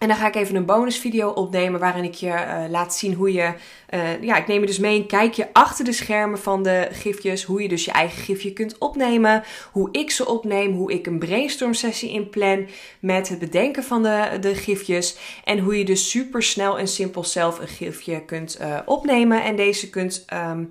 en 0.00 0.08
dan 0.08 0.16
ga 0.16 0.26
ik 0.26 0.34
even 0.34 0.56
een 0.56 0.64
bonusvideo 0.64 1.28
opnemen 1.28 1.80
waarin 1.80 2.04
ik 2.04 2.14
je 2.14 2.26
uh, 2.26 2.64
laat 2.68 2.94
zien 2.94 3.14
hoe 3.14 3.32
je, 3.32 3.52
uh, 3.90 4.22
ja, 4.22 4.36
ik 4.36 4.46
neem 4.46 4.60
je 4.60 4.66
dus 4.66 4.78
mee 4.78 4.98
een 4.98 5.06
kijkje 5.06 5.48
achter 5.52 5.84
de 5.84 5.92
schermen 5.92 6.38
van 6.38 6.62
de 6.62 6.88
gifjes, 6.90 7.44
hoe 7.44 7.62
je 7.62 7.68
dus 7.68 7.84
je 7.84 7.90
eigen 7.90 8.22
gifje 8.22 8.52
kunt 8.52 8.78
opnemen, 8.78 9.42
hoe 9.72 9.88
ik 9.92 10.10
ze 10.10 10.26
opneem, 10.26 10.72
hoe 10.72 10.92
ik 10.92 11.06
een 11.06 11.18
brainstorm 11.18 11.74
sessie 11.74 12.10
inplan 12.10 12.66
met 13.00 13.28
het 13.28 13.38
bedenken 13.38 13.84
van 13.84 14.02
de, 14.02 14.38
de 14.40 14.54
gifjes 14.54 15.16
en 15.44 15.58
hoe 15.58 15.78
je 15.78 15.84
dus 15.84 16.10
super 16.10 16.42
snel 16.42 16.78
en 16.78 16.88
simpel 16.88 17.24
zelf 17.24 17.58
een 17.58 17.68
gifje 17.68 18.24
kunt 18.24 18.58
uh, 18.60 18.78
opnemen 18.84 19.44
en 19.44 19.56
deze 19.56 19.90
kunt, 19.90 20.24
um, 20.32 20.68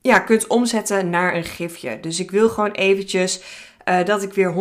ja, 0.00 0.18
kunt 0.18 0.46
omzetten 0.46 1.10
naar 1.10 1.34
een 1.34 1.44
gifje. 1.44 2.00
Dus 2.00 2.20
ik 2.20 2.30
wil 2.30 2.48
gewoon 2.48 2.72
eventjes 2.72 3.42
dat 4.04 4.22
ik 4.22 4.32
weer 4.32 4.54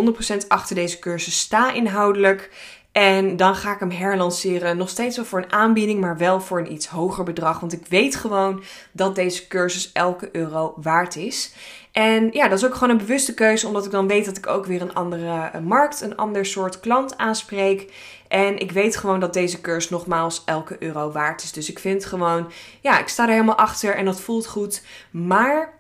100% 0.44 0.48
achter 0.48 0.76
deze 0.76 1.00
cursus 1.00 1.40
sta 1.40 1.74
inhoudelijk. 1.74 2.50
En 2.92 3.38
dan 3.38 3.56
ga 3.56 3.74
ik 3.74 3.80
hem 3.80 3.92
herlanceren. 3.92 4.78
Nog 4.78 4.90
steeds 4.90 5.16
wel 5.16 5.26
voor 5.26 5.40
een 5.40 5.52
aanbieding, 5.52 6.02
maar 6.02 6.18
wel 6.18 6.42
voor 6.42 6.60
een 6.60 6.72
iets 6.72 6.88
hoger 6.88 7.24
bedrag. 7.24 7.60
Want 7.60 7.74
ik 7.74 7.86
weet 7.90 8.16
gewoon 8.16 8.64
dat 8.92 9.16
deze 9.16 9.48
cursus 9.48 9.92
elke 9.92 10.30
euro 10.32 10.74
waard 10.76 11.16
is. 11.16 11.54
En 11.92 12.30
ja, 12.32 12.48
dat 12.48 12.58
is 12.58 12.66
ook 12.66 12.74
gewoon 12.74 12.90
een 12.90 12.98
bewuste 12.98 13.34
keuze, 13.34 13.68
omdat 13.68 13.86
ik 13.86 13.92
dan 13.92 14.08
weet 14.08 14.26
dat 14.26 14.38
ik 14.38 14.48
ook 14.48 14.66
weer 14.66 14.82
een 14.82 14.94
andere 14.94 15.60
markt, 15.60 16.02
een 16.02 16.16
ander 16.16 16.46
soort 16.46 16.80
klant 16.80 17.18
aanspreek. 17.18 17.94
En 18.28 18.58
ik 18.58 18.72
weet 18.72 18.98
gewoon 18.98 19.20
dat 19.20 19.34
deze 19.34 19.62
cursus 19.62 19.90
nogmaals 19.90 20.42
elke 20.46 20.76
euro 20.80 21.12
waard 21.12 21.44
is. 21.44 21.52
Dus 21.52 21.70
ik 21.70 21.80
vind 21.80 22.06
gewoon, 22.06 22.52
ja, 22.82 23.00
ik 23.00 23.08
sta 23.08 23.24
er 23.24 23.32
helemaal 23.32 23.58
achter 23.58 23.96
en 23.96 24.06
dat 24.06 24.22
voelt 24.22 24.48
goed. 24.48 24.84
Maar 25.12 25.74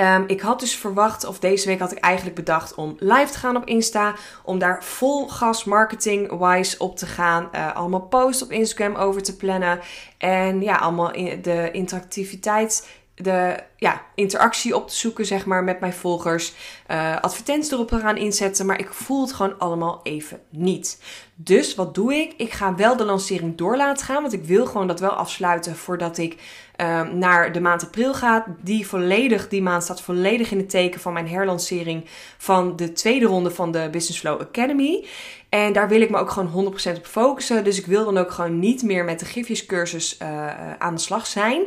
Um, 0.00 0.24
ik 0.26 0.40
had 0.40 0.60
dus 0.60 0.76
verwacht, 0.76 1.24
of 1.24 1.38
deze 1.38 1.66
week 1.66 1.78
had 1.78 1.92
ik 1.92 1.98
eigenlijk 1.98 2.36
bedacht 2.36 2.74
om 2.74 2.96
live 2.98 3.32
te 3.32 3.38
gaan 3.38 3.56
op 3.56 3.66
Insta. 3.66 4.14
Om 4.42 4.58
daar 4.58 4.84
vol 4.84 5.28
gas 5.28 5.64
marketing-wise 5.64 6.78
op 6.78 6.96
te 6.96 7.06
gaan. 7.06 7.48
Uh, 7.54 7.76
allemaal 7.76 8.00
posts 8.00 8.42
op 8.42 8.50
Instagram 8.50 8.94
over 8.94 9.22
te 9.22 9.36
plannen. 9.36 9.80
En 10.18 10.62
ja, 10.62 10.76
allemaal 10.76 11.12
de 11.42 11.68
interactiviteit 11.72 12.88
de 13.22 13.56
ja, 13.76 14.02
interactie 14.14 14.76
op 14.76 14.88
te 14.88 14.96
zoeken, 14.96 15.26
zeg 15.26 15.46
maar, 15.46 15.64
met 15.64 15.80
mijn 15.80 15.92
volgers. 15.92 16.52
Uh, 16.90 17.16
advertenties 17.20 17.72
erop 17.72 17.88
te 17.88 17.98
gaan 17.98 18.16
inzetten. 18.16 18.66
Maar 18.66 18.78
ik 18.78 18.92
voel 18.92 19.20
het 19.20 19.32
gewoon 19.32 19.58
allemaal 19.58 20.00
even 20.02 20.40
niet. 20.50 21.02
Dus 21.34 21.74
wat 21.74 21.94
doe 21.94 22.14
ik? 22.14 22.34
Ik 22.36 22.52
ga 22.52 22.74
wel 22.74 22.96
de 22.96 23.04
lancering 23.04 23.56
door 23.56 23.76
laten 23.76 24.06
gaan. 24.06 24.22
Want 24.22 24.32
ik 24.32 24.44
wil 24.44 24.66
gewoon 24.66 24.86
dat 24.86 25.00
wel 25.00 25.10
afsluiten 25.10 25.76
voordat 25.76 26.18
ik 26.18 26.36
uh, 26.80 27.02
naar 27.02 27.52
de 27.52 27.60
maand 27.60 27.84
april 27.84 28.14
ga. 28.14 28.44
Die 28.62 28.86
volledig, 28.86 29.48
die 29.48 29.62
maand 29.62 29.82
staat 29.82 30.02
volledig 30.02 30.50
in 30.50 30.58
het 30.58 30.70
teken 30.70 31.00
van 31.00 31.12
mijn 31.12 31.28
herlancering 31.28 32.04
van 32.38 32.76
de 32.76 32.92
tweede 32.92 33.26
ronde 33.26 33.50
van 33.50 33.72
de 33.72 33.88
Business 33.90 34.20
Flow 34.20 34.40
Academy. 34.40 35.06
En 35.48 35.72
daar 35.72 35.88
wil 35.88 36.00
ik 36.00 36.10
me 36.10 36.18
ook 36.18 36.30
gewoon 36.30 36.74
100% 36.94 36.96
op 36.96 37.06
focussen. 37.06 37.64
Dus 37.64 37.78
ik 37.78 37.86
wil 37.86 38.04
dan 38.04 38.18
ook 38.18 38.30
gewoon 38.30 38.58
niet 38.58 38.82
meer 38.82 39.04
met 39.04 39.18
de 39.18 39.24
gifjescursus 39.24 40.18
uh, 40.22 40.74
aan 40.78 40.94
de 40.94 41.00
slag 41.00 41.26
zijn. 41.26 41.62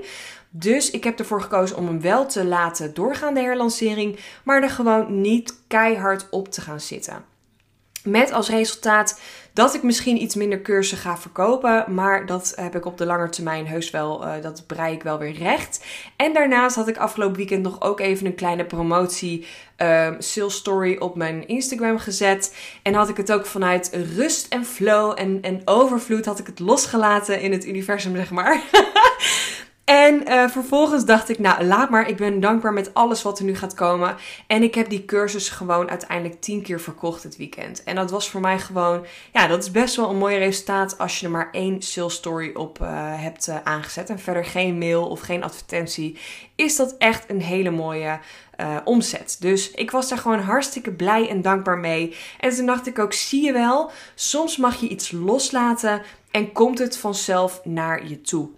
Dus 0.55 0.91
ik 0.91 1.03
heb 1.03 1.19
ervoor 1.19 1.41
gekozen 1.41 1.77
om 1.77 1.87
hem 1.87 2.01
wel 2.01 2.25
te 2.25 2.45
laten 2.45 2.93
doorgaan, 2.93 3.33
de 3.33 3.39
herlancering, 3.39 4.19
maar 4.43 4.63
er 4.63 4.69
gewoon 4.69 5.21
niet 5.21 5.59
keihard 5.67 6.27
op 6.29 6.47
te 6.47 6.61
gaan 6.61 6.79
zitten. 6.79 7.25
Met 8.03 8.31
als 8.31 8.49
resultaat 8.49 9.19
dat 9.53 9.73
ik 9.73 9.83
misschien 9.83 10.21
iets 10.21 10.35
minder 10.35 10.61
cursussen 10.61 10.97
ga 10.97 11.17
verkopen. 11.17 11.85
Maar 11.87 12.25
dat 12.25 12.53
heb 12.55 12.75
ik 12.75 12.85
op 12.85 12.97
de 12.97 13.05
lange 13.05 13.29
termijn 13.29 13.67
heus 13.67 13.89
wel, 13.89 14.25
uh, 14.25 14.33
dat 14.41 14.63
brei 14.67 14.93
ik 14.93 15.03
wel 15.03 15.17
weer 15.17 15.33
recht. 15.33 15.85
En 16.15 16.33
daarnaast 16.33 16.75
had 16.75 16.87
ik 16.87 16.97
afgelopen 16.97 17.37
weekend 17.37 17.63
nog 17.63 17.81
ook 17.81 17.99
even 17.99 18.25
een 18.25 18.35
kleine 18.35 18.65
promotie 18.65 19.45
uh, 19.77 20.07
sales 20.17 20.55
story 20.55 20.97
op 20.97 21.15
mijn 21.15 21.47
Instagram 21.47 21.99
gezet. 21.99 22.55
En 22.83 22.93
had 22.93 23.09
ik 23.09 23.17
het 23.17 23.31
ook 23.31 23.45
vanuit 23.45 23.89
rust 24.15 24.47
en 24.47 24.65
flow 24.65 25.13
en, 25.15 25.41
en 25.41 25.61
overvloed 25.65 26.25
had 26.25 26.39
ik 26.39 26.47
het 26.47 26.59
losgelaten 26.59 27.41
in 27.41 27.51
het 27.51 27.65
universum, 27.65 28.15
zeg 28.15 28.31
maar. 28.31 28.61
En 29.85 30.29
uh, 30.29 30.47
vervolgens 30.49 31.05
dacht 31.05 31.29
ik, 31.29 31.39
nou 31.39 31.63
laat 31.63 31.89
maar, 31.89 32.07
ik 32.07 32.17
ben 32.17 32.39
dankbaar 32.39 32.73
met 32.73 32.93
alles 32.93 33.21
wat 33.21 33.39
er 33.39 33.45
nu 33.45 33.55
gaat 33.55 33.73
komen. 33.73 34.15
En 34.47 34.63
ik 34.63 34.75
heb 34.75 34.89
die 34.89 35.05
cursus 35.05 35.49
gewoon 35.49 35.89
uiteindelijk 35.89 36.41
tien 36.41 36.61
keer 36.61 36.79
verkocht 36.79 37.23
het 37.23 37.37
weekend. 37.37 37.83
En 37.83 37.95
dat 37.95 38.11
was 38.11 38.29
voor 38.29 38.41
mij 38.41 38.59
gewoon, 38.59 39.05
ja, 39.33 39.47
dat 39.47 39.63
is 39.63 39.71
best 39.71 39.95
wel 39.95 40.09
een 40.09 40.17
mooi 40.17 40.37
resultaat 40.37 40.97
als 40.97 41.19
je 41.19 41.25
er 41.25 41.31
maar 41.31 41.49
één 41.51 41.81
sales 41.81 42.13
story 42.13 42.51
op 42.53 42.79
uh, 42.81 42.87
hebt 43.21 43.47
uh, 43.47 43.57
aangezet. 43.63 44.09
En 44.09 44.19
verder 44.19 44.45
geen 44.45 44.77
mail 44.77 45.07
of 45.07 45.19
geen 45.19 45.43
advertentie. 45.43 46.17
Is 46.55 46.75
dat 46.75 46.95
echt 46.97 47.29
een 47.29 47.41
hele 47.41 47.71
mooie 47.71 48.19
omzet. 48.83 49.37
Dus 49.39 49.71
ik 49.71 49.91
was 49.91 50.09
daar 50.09 50.17
gewoon 50.17 50.39
hartstikke 50.39 50.91
blij 50.91 51.29
en 51.29 51.41
dankbaar 51.41 51.77
mee. 51.77 52.15
En 52.39 52.55
toen 52.55 52.65
dacht 52.65 52.87
ik 52.87 52.99
ook, 52.99 53.13
zie 53.13 53.45
je 53.45 53.51
wel, 53.51 53.91
soms 54.15 54.57
mag 54.57 54.79
je 54.79 54.87
iets 54.87 55.11
loslaten 55.11 56.01
en 56.31 56.51
komt 56.51 56.79
het 56.79 56.97
vanzelf 56.97 57.61
naar 57.63 58.07
je 58.07 58.21
toe. 58.21 58.49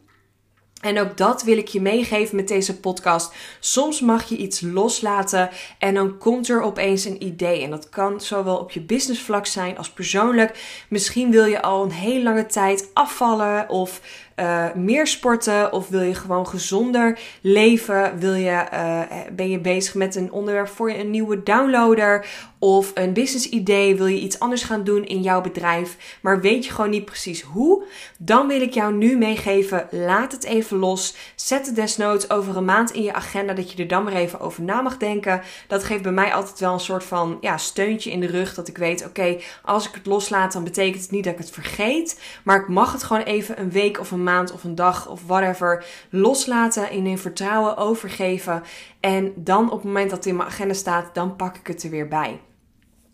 En 0.86 1.00
ook 1.00 1.18
dat 1.18 1.44
wil 1.44 1.58
ik 1.58 1.68
je 1.68 1.82
meegeven 1.82 2.36
met 2.36 2.48
deze 2.48 2.80
podcast. 2.80 3.34
Soms 3.60 4.02
mag 4.02 4.30
je 4.30 4.38
iets 4.38 4.62
loslaten 4.62 5.50
en 5.80 5.94
dan 5.94 6.18
komt 6.18 6.50
er 6.50 6.62
opeens 6.62 7.06
een 7.06 7.24
idee. 7.24 7.64
En 7.64 7.70
dat 7.70 7.90
kan 7.90 8.22
zowel 8.22 8.58
op 8.58 8.72
je 8.72 8.82
businessvlak 8.82 9.46
zijn 9.46 9.78
als 9.78 9.90
persoonlijk. 9.90 10.84
Misschien 10.90 11.32
wil 11.32 11.46
je 11.46 11.62
al 11.62 11.84
een 11.84 11.92
hele 11.92 12.24
lange 12.24 12.46
tijd 12.46 12.90
afvallen 12.94 13.70
of 13.70 14.02
uh, 14.36 14.74
meer 14.74 15.08
sporten 15.08 15.74
of 15.74 15.88
wil 15.88 16.02
je 16.02 16.16
gewoon 16.16 16.48
gezonder 16.48 17.20
leven? 17.42 18.20
Wil 18.20 18.34
je, 18.34 18.66
uh, 18.74 19.02
ben 19.32 19.50
je 19.50 19.60
bezig 19.60 19.94
met 19.94 20.16
een 20.16 20.32
onderwerp 20.32 20.68
voor 20.68 20.90
een 20.90 21.10
nieuwe 21.10 21.44
downloader 21.44 22.26
of 22.60 22.92
een 22.94 23.14
business 23.14 23.50
idee? 23.50 23.96
Wil 23.96 24.06
je 24.06 24.20
iets 24.20 24.40
anders 24.40 24.64
gaan 24.64 24.84
doen 24.84 25.06
in 25.06 25.22
jouw 25.22 25.42
bedrijf, 25.42 26.18
maar 26.22 26.42
weet 26.42 26.66
je 26.66 26.72
gewoon 26.72 26.90
niet 26.90 27.06
precies 27.06 27.42
hoe? 27.42 27.84
Dan 28.18 28.48
wil 28.48 28.62
ik 28.62 28.74
jou 28.74 28.94
nu 28.94 29.18
meegeven: 29.18 29.88
laat 29.92 30.32
het 30.32 30.44
even 30.44 30.78
los. 30.78 31.16
Zet 31.36 31.66
het 31.66 31.76
desnoods 31.76 32.30
over 32.30 32.58
een 32.58 32.66
maand 32.66 32.92
in 32.92 33.04
je 33.04 33.14
agenda 33.14 33.54
dat 33.54 33.72
je 33.72 33.78
er 33.78 33.88
dan 33.88 34.04
maar 34.04 34.14
even 34.14 34.40
over 34.40 34.64
na 34.64 34.82
mag 34.82 34.98
denken. 34.98 35.42
Dat 35.68 35.84
geeft 35.84 36.04
bij 36.04 36.12
mij 36.12 36.34
altijd 36.34 36.60
wel 36.60 36.74
een 36.74 36.80
soort 36.80 37.04
van 37.04 37.38
ja, 37.42 37.58
steuntje 37.58 38.12
in 38.12 38.20
de 38.20 38.28
rug 38.28 38.54
dat 38.54 38.68
ik 38.68 38.78
weet: 38.78 39.06
oké, 39.06 39.38
als 39.64 39.88
ik 39.88 39.94
het 39.94 40.06
loslaat, 40.06 40.54
dan 40.54 40.64
betekent 40.64 41.02
het 41.02 41.12
niet 41.12 41.24
dat 41.24 41.34
ik 41.34 41.40
het 41.40 41.52
vergeet, 41.52 42.20
maar 42.44 42.62
ik 42.62 42.68
mag 42.68 42.92
het 42.92 43.04
gewoon 43.04 43.24
even 43.24 43.60
een 43.60 43.72
week 43.72 44.00
of 44.00 44.12
een 44.12 44.24
maand 44.26 44.52
of 44.52 44.64
een 44.64 44.76
dag 44.76 45.10
of 45.10 45.22
whatever 45.26 45.86
loslaten, 46.10 46.92
in 46.92 47.06
een 47.06 47.20
vertrouwen 47.20 47.78
overgeven. 47.78 48.64
En 49.00 49.34
dan 49.36 49.66
op 49.66 49.78
het 49.78 49.84
moment 49.84 50.10
dat 50.10 50.18
het 50.18 50.28
in 50.28 50.36
mijn 50.36 50.50
agenda 50.50 50.74
staat, 50.74 51.16
dan 51.16 51.36
pak 51.36 51.58
ik 51.58 51.68
het 51.68 51.84
er 51.84 51.90
weer 51.90 52.08
bij. 52.08 52.40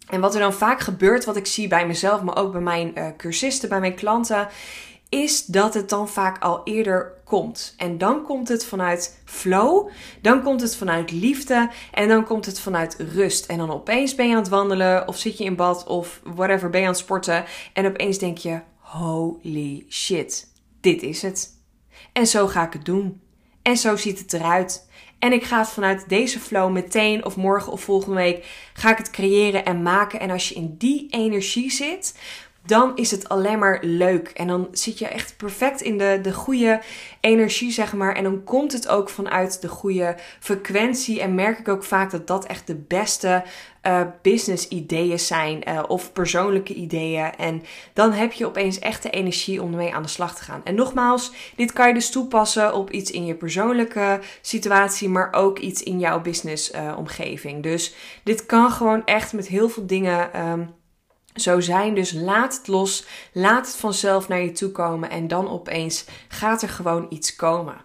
En 0.09 0.21
wat 0.21 0.33
er 0.33 0.39
dan 0.39 0.53
vaak 0.53 0.79
gebeurt, 0.79 1.25
wat 1.25 1.35
ik 1.35 1.45
zie 1.45 1.67
bij 1.67 1.87
mezelf, 1.87 2.21
maar 2.21 2.37
ook 2.37 2.51
bij 2.51 2.61
mijn 2.61 2.91
uh, 2.95 3.07
cursisten, 3.17 3.69
bij 3.69 3.79
mijn 3.79 3.95
klanten, 3.95 4.47
is 5.09 5.45
dat 5.45 5.73
het 5.73 5.89
dan 5.89 6.09
vaak 6.09 6.43
al 6.43 6.61
eerder 6.63 7.13
komt. 7.23 7.73
En 7.77 7.97
dan 7.97 8.23
komt 8.23 8.47
het 8.47 8.65
vanuit 8.65 9.21
flow, 9.25 9.89
dan 10.21 10.43
komt 10.43 10.61
het 10.61 10.75
vanuit 10.75 11.11
liefde 11.11 11.69
en 11.91 12.07
dan 12.07 12.25
komt 12.25 12.45
het 12.45 12.59
vanuit 12.59 12.95
rust. 13.13 13.45
En 13.45 13.57
dan 13.57 13.71
opeens 13.71 14.15
ben 14.15 14.27
je 14.27 14.31
aan 14.31 14.39
het 14.41 14.49
wandelen 14.49 15.07
of 15.07 15.17
zit 15.17 15.37
je 15.37 15.43
in 15.43 15.55
bad 15.55 15.87
of 15.87 16.21
whatever, 16.23 16.69
ben 16.69 16.79
je 16.79 16.85
aan 16.85 16.91
het 16.91 17.01
sporten 17.01 17.45
en 17.73 17.85
opeens 17.85 18.17
denk 18.17 18.37
je, 18.37 18.59
holy 18.79 19.85
shit, 19.89 20.50
dit 20.81 21.03
is 21.03 21.21
het. 21.21 21.59
En 22.13 22.27
zo 22.27 22.47
ga 22.47 22.65
ik 22.65 22.73
het 22.73 22.85
doen. 22.85 23.21
En 23.61 23.77
zo 23.77 23.95
ziet 23.95 24.19
het 24.19 24.33
eruit. 24.33 24.89
En 25.19 25.33
ik 25.33 25.43
ga 25.43 25.59
het 25.59 25.69
vanuit 25.69 26.09
deze 26.09 26.39
flow 26.39 26.71
meteen 26.71 27.25
of 27.25 27.35
morgen 27.35 27.71
of 27.71 27.81
volgende 27.81 28.15
week 28.15 28.69
ga 28.73 28.91
ik 28.91 28.97
het 28.97 29.09
creëren 29.09 29.65
en 29.65 29.81
maken. 29.81 30.19
En 30.19 30.29
als 30.29 30.49
je 30.49 30.55
in 30.55 30.75
die 30.77 31.07
energie 31.09 31.71
zit, 31.71 32.15
dan 32.65 32.91
is 32.95 33.11
het 33.11 33.29
alleen 33.29 33.59
maar 33.59 33.77
leuk. 33.81 34.27
En 34.27 34.47
dan 34.47 34.67
zit 34.71 34.99
je 34.99 35.07
echt 35.07 35.37
perfect 35.37 35.81
in 35.81 35.97
de, 35.97 36.19
de 36.21 36.33
goede 36.33 36.81
energie, 37.19 37.71
zeg 37.71 37.93
maar. 37.93 38.15
En 38.15 38.23
dan 38.23 38.43
komt 38.43 38.71
het 38.71 38.87
ook 38.87 39.09
vanuit 39.09 39.61
de 39.61 39.67
goede 39.67 40.15
frequentie. 40.39 41.21
En 41.21 41.35
merk 41.35 41.59
ik 41.59 41.67
ook 41.67 41.83
vaak 41.83 42.11
dat 42.11 42.27
dat 42.27 42.45
echt 42.45 42.67
de 42.67 42.75
beste 42.75 43.43
uh, 43.87 44.01
business 44.21 44.67
ideeën 44.67 45.19
zijn 45.19 45.69
uh, 45.69 45.83
of 45.87 46.13
persoonlijke 46.13 46.73
ideeën. 46.73 47.35
En 47.35 47.63
dan 47.93 48.11
heb 48.11 48.31
je 48.31 48.45
opeens 48.45 48.79
echt 48.79 49.03
de 49.03 49.09
energie 49.09 49.61
om 49.61 49.71
ermee 49.71 49.93
aan 49.93 50.03
de 50.03 50.09
slag 50.09 50.35
te 50.35 50.43
gaan. 50.43 50.61
En 50.63 50.75
nogmaals, 50.75 51.31
dit 51.55 51.73
kan 51.73 51.87
je 51.87 51.93
dus 51.93 52.09
toepassen 52.09 52.73
op 52.73 52.91
iets 52.91 53.11
in 53.11 53.25
je 53.25 53.35
persoonlijke 53.35 54.19
situatie, 54.41 55.09
maar 55.09 55.33
ook 55.33 55.59
iets 55.59 55.83
in 55.83 55.99
jouw 55.99 56.21
business 56.21 56.71
uh, 56.71 56.93
omgeving. 56.97 57.63
Dus 57.63 57.93
dit 58.23 58.45
kan 58.45 58.71
gewoon 58.71 59.05
echt 59.05 59.33
met 59.33 59.47
heel 59.47 59.69
veel 59.69 59.85
dingen. 59.85 60.47
Um, 60.49 60.79
zo 61.35 61.59
zijn. 61.59 61.95
Dus 61.95 62.11
laat 62.11 62.57
het 62.57 62.67
los. 62.67 63.05
Laat 63.31 63.67
het 63.67 63.75
vanzelf 63.75 64.27
naar 64.27 64.41
je 64.41 64.51
toe 64.51 64.71
komen. 64.71 65.09
En 65.09 65.27
dan 65.27 65.49
opeens 65.49 66.05
gaat 66.27 66.61
er 66.61 66.69
gewoon 66.69 67.05
iets 67.09 67.35
komen. 67.35 67.75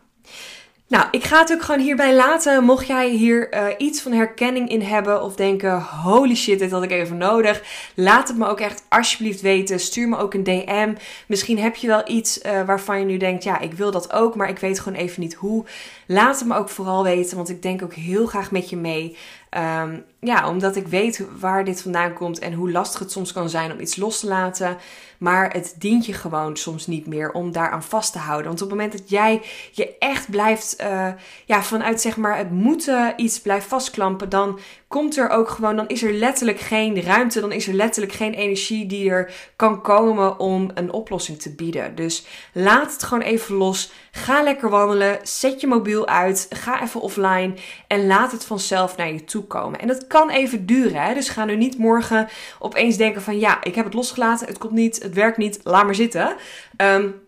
Nou, 0.89 1.07
ik 1.11 1.25
ga 1.25 1.39
het 1.39 1.53
ook 1.53 1.63
gewoon 1.63 1.81
hierbij 1.81 2.15
laten. 2.15 2.65
Mocht 2.65 2.87
jij 2.87 3.11
hier 3.11 3.55
uh, 3.55 3.67
iets 3.79 4.01
van 4.01 4.13
herkenning 4.13 4.69
in 4.69 4.83
hebben 4.83 5.23
of 5.23 5.37
denken: 5.37 5.83
holy 5.83 6.35
shit, 6.35 6.59
dit 6.59 6.71
had 6.71 6.83
ik 6.83 6.91
even 6.91 7.17
nodig. 7.17 7.63
Laat 7.95 8.29
het 8.29 8.37
me 8.37 8.47
ook 8.47 8.61
echt 8.61 8.85
alsjeblieft 8.89 9.41
weten. 9.41 9.81
Stuur 9.81 10.09
me 10.09 10.17
ook 10.17 10.35
een 10.35 10.45
DM. 10.45 10.95
Misschien 11.29 11.59
heb 11.59 11.77
je 11.77 11.87
wel 11.87 12.03
iets 12.09 12.43
uh, 12.43 12.63
waarvan 12.63 12.99
je 12.99 13.05
nu 13.05 13.17
denkt: 13.17 13.45
ja, 13.45 13.61
ik 13.61 13.73
wil 13.73 13.91
dat 13.91 14.13
ook, 14.13 14.35
maar 14.35 14.49
ik 14.49 14.59
weet 14.59 14.81
gewoon 14.81 14.99
even 14.99 15.21
niet 15.21 15.35
hoe. 15.35 15.65
Laat 16.07 16.39
het 16.39 16.49
me 16.49 16.57
ook 16.57 16.69
vooral 16.69 17.03
weten, 17.03 17.37
want 17.37 17.49
ik 17.49 17.63
denk 17.63 17.83
ook 17.83 17.95
heel 17.95 18.27
graag 18.27 18.51
met 18.51 18.71
je 18.71 18.77
mee. 18.77 19.17
Um, 19.51 20.05
ja, 20.27 20.49
omdat 20.49 20.77
ik 20.77 20.89
weet 20.89 21.27
waar 21.39 21.65
dit 21.65 21.83
vandaan 21.83 22.13
komt 22.13 22.39
en 22.39 22.53
hoe 22.53 22.71
lastig 22.71 23.01
het 23.01 23.13
soms 23.13 23.33
kan 23.33 23.49
zijn 23.49 23.73
om 23.73 23.81
iets 23.81 23.97
los 23.97 24.21
te 24.21 24.27
laten. 24.27 24.77
Maar 25.19 25.53
het 25.53 25.75
dient 25.79 26.07
je 26.07 26.13
gewoon 26.13 26.57
soms 26.57 26.87
niet 26.87 27.07
meer 27.07 27.33
om 27.33 27.53
daaraan 27.53 27.83
vast 27.83 28.13
te 28.13 28.19
houden. 28.19 28.47
Want 28.47 28.63
op 28.63 28.69
het 28.69 28.79
moment 28.79 28.99
dat 28.99 29.11
jij 29.11 29.43
je 29.73 29.99
echt 29.99 30.31
blijft, 30.31 30.77
uh, 30.81 31.09
ja, 31.45 31.63
vanuit 31.63 32.01
zeg 32.01 32.17
maar 32.17 32.37
het 32.37 32.51
moeten 32.51 33.13
iets 33.17 33.41
blijft 33.41 33.67
vastklampen, 33.67 34.29
dan 34.29 34.59
komt 34.89 35.17
er 35.17 35.29
ook 35.29 35.49
gewoon, 35.49 35.77
dan 35.77 35.89
is 35.89 36.03
er 36.03 36.13
letterlijk 36.13 36.61
geen 36.61 37.03
ruimte, 37.03 37.41
dan 37.41 37.53
is 37.53 37.69
er 37.69 37.75
letterlijk 37.75 38.15
geen 38.15 38.35
energie 38.35 38.87
die 38.87 39.11
er 39.11 39.33
kan 39.57 39.83
komen 39.83 40.39
om 40.39 40.71
een 40.75 40.93
oplossing 40.93 41.39
te 41.39 41.55
bieden. 41.55 41.95
Dus 41.95 42.27
laat 42.53 42.93
het 42.93 43.03
gewoon 43.03 43.23
even 43.23 43.55
los. 43.55 43.93
Ga 44.11 44.43
lekker 44.43 44.71
wandelen, 44.71 45.19
zet 45.23 45.61
je 45.61 45.67
mobiel 45.67 46.07
uit, 46.07 46.47
ga 46.51 46.83
even 46.83 47.01
offline 47.01 47.55
en 47.87 48.07
laat 48.07 48.33
het 48.33 48.45
vanzelf 48.45 48.97
naar 48.97 49.13
je 49.13 49.25
toe 49.25 49.45
komen. 49.45 49.81
En 49.81 49.87
dat 49.87 50.07
kan 50.07 50.16
even 50.25 50.67
duren, 50.67 51.03
hè? 51.03 51.15
dus 51.15 51.29
ga 51.29 51.45
nu 51.45 51.57
niet 51.57 51.79
morgen 51.79 52.29
opeens 52.59 52.97
denken 52.97 53.23
van 53.23 53.39
ja, 53.39 53.65
ik 53.65 53.75
heb 53.75 53.85
het 53.85 53.95
losgelaten, 53.95 54.47
het 54.47 54.59
komt 54.59 54.73
niet, 54.73 55.03
het 55.03 55.15
werkt 55.15 55.37
niet, 55.37 55.61
laat 55.63 55.85
maar 55.85 55.95
zitten. 55.95 56.37
Um, 56.77 57.25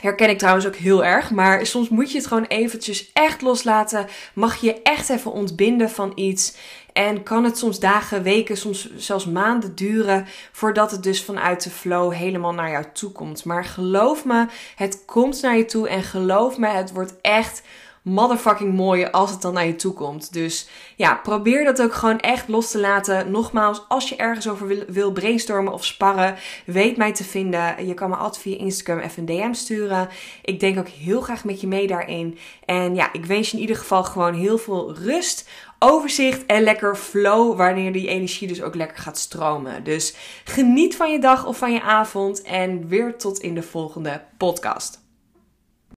Herken 0.00 0.30
ik 0.30 0.38
trouwens 0.38 0.66
ook 0.66 0.76
heel 0.76 1.04
erg. 1.04 1.30
Maar 1.30 1.66
soms 1.66 1.88
moet 1.88 2.10
je 2.10 2.18
het 2.18 2.26
gewoon 2.26 2.44
eventjes 2.44 3.10
echt 3.12 3.42
loslaten. 3.42 4.06
Mag 4.34 4.56
je 4.60 4.82
echt 4.82 5.10
even 5.10 5.32
ontbinden 5.32 5.90
van 5.90 6.12
iets. 6.14 6.56
En 6.92 7.22
kan 7.22 7.44
het 7.44 7.58
soms 7.58 7.80
dagen, 7.80 8.22
weken, 8.22 8.56
soms 8.56 8.96
zelfs 8.96 9.26
maanden 9.26 9.74
duren 9.74 10.26
voordat 10.52 10.90
het 10.90 11.02
dus 11.02 11.24
vanuit 11.24 11.62
de 11.62 11.70
flow 11.70 12.12
helemaal 12.12 12.52
naar 12.52 12.70
jou 12.70 12.84
toe 12.92 13.12
komt. 13.12 13.44
Maar 13.44 13.64
geloof 13.64 14.24
me, 14.24 14.46
het 14.76 15.02
komt 15.06 15.42
naar 15.42 15.56
je 15.56 15.64
toe 15.64 15.88
en 15.88 16.02
geloof 16.02 16.58
me, 16.58 16.66
het 16.66 16.92
wordt 16.92 17.14
echt 17.20 17.62
motherfucking 18.08 18.74
mooi 18.74 19.04
als 19.04 19.30
het 19.30 19.42
dan 19.42 19.54
naar 19.54 19.66
je 19.66 19.76
toe 19.76 19.92
komt. 19.92 20.32
Dus 20.32 20.68
ja, 20.96 21.14
probeer 21.14 21.64
dat 21.64 21.82
ook 21.82 21.94
gewoon 21.94 22.20
echt 22.20 22.48
los 22.48 22.70
te 22.70 22.78
laten. 22.78 23.30
Nogmaals, 23.30 23.82
als 23.88 24.08
je 24.08 24.16
ergens 24.16 24.48
over 24.48 24.66
wil, 24.66 24.84
wil 24.88 25.12
brainstormen 25.12 25.72
of 25.72 25.84
sparren, 25.84 26.36
weet 26.66 26.96
mij 26.96 27.12
te 27.12 27.24
vinden. 27.24 27.86
Je 27.86 27.94
kan 27.94 28.10
me 28.10 28.16
altijd 28.16 28.42
via 28.42 28.58
Instagram 28.58 28.98
even 28.98 29.28
een 29.28 29.36
DM 29.36 29.52
sturen. 29.52 30.08
Ik 30.42 30.60
denk 30.60 30.78
ook 30.78 30.88
heel 30.88 31.20
graag 31.20 31.44
met 31.44 31.60
je 31.60 31.66
mee 31.66 31.86
daarin. 31.86 32.38
En 32.64 32.94
ja, 32.94 33.12
ik 33.12 33.24
wens 33.24 33.50
je 33.50 33.56
in 33.56 33.62
ieder 33.62 33.76
geval 33.76 34.04
gewoon 34.04 34.34
heel 34.34 34.58
veel 34.58 34.94
rust 34.94 35.48
overzicht 35.78 36.46
en 36.46 36.62
lekker 36.62 36.96
flow, 36.96 37.56
wanneer 37.56 37.92
die 37.92 38.08
energie 38.08 38.48
dus 38.48 38.62
ook 38.62 38.74
lekker 38.74 38.98
gaat 38.98 39.18
stromen. 39.18 39.84
Dus 39.84 40.14
geniet 40.44 40.96
van 40.96 41.12
je 41.12 41.18
dag 41.18 41.46
of 41.46 41.58
van 41.58 41.72
je 41.72 41.82
avond 41.82 42.42
en 42.42 42.88
weer 42.88 43.16
tot 43.16 43.38
in 43.38 43.54
de 43.54 43.62
volgende 43.62 44.22
podcast. 44.36 45.07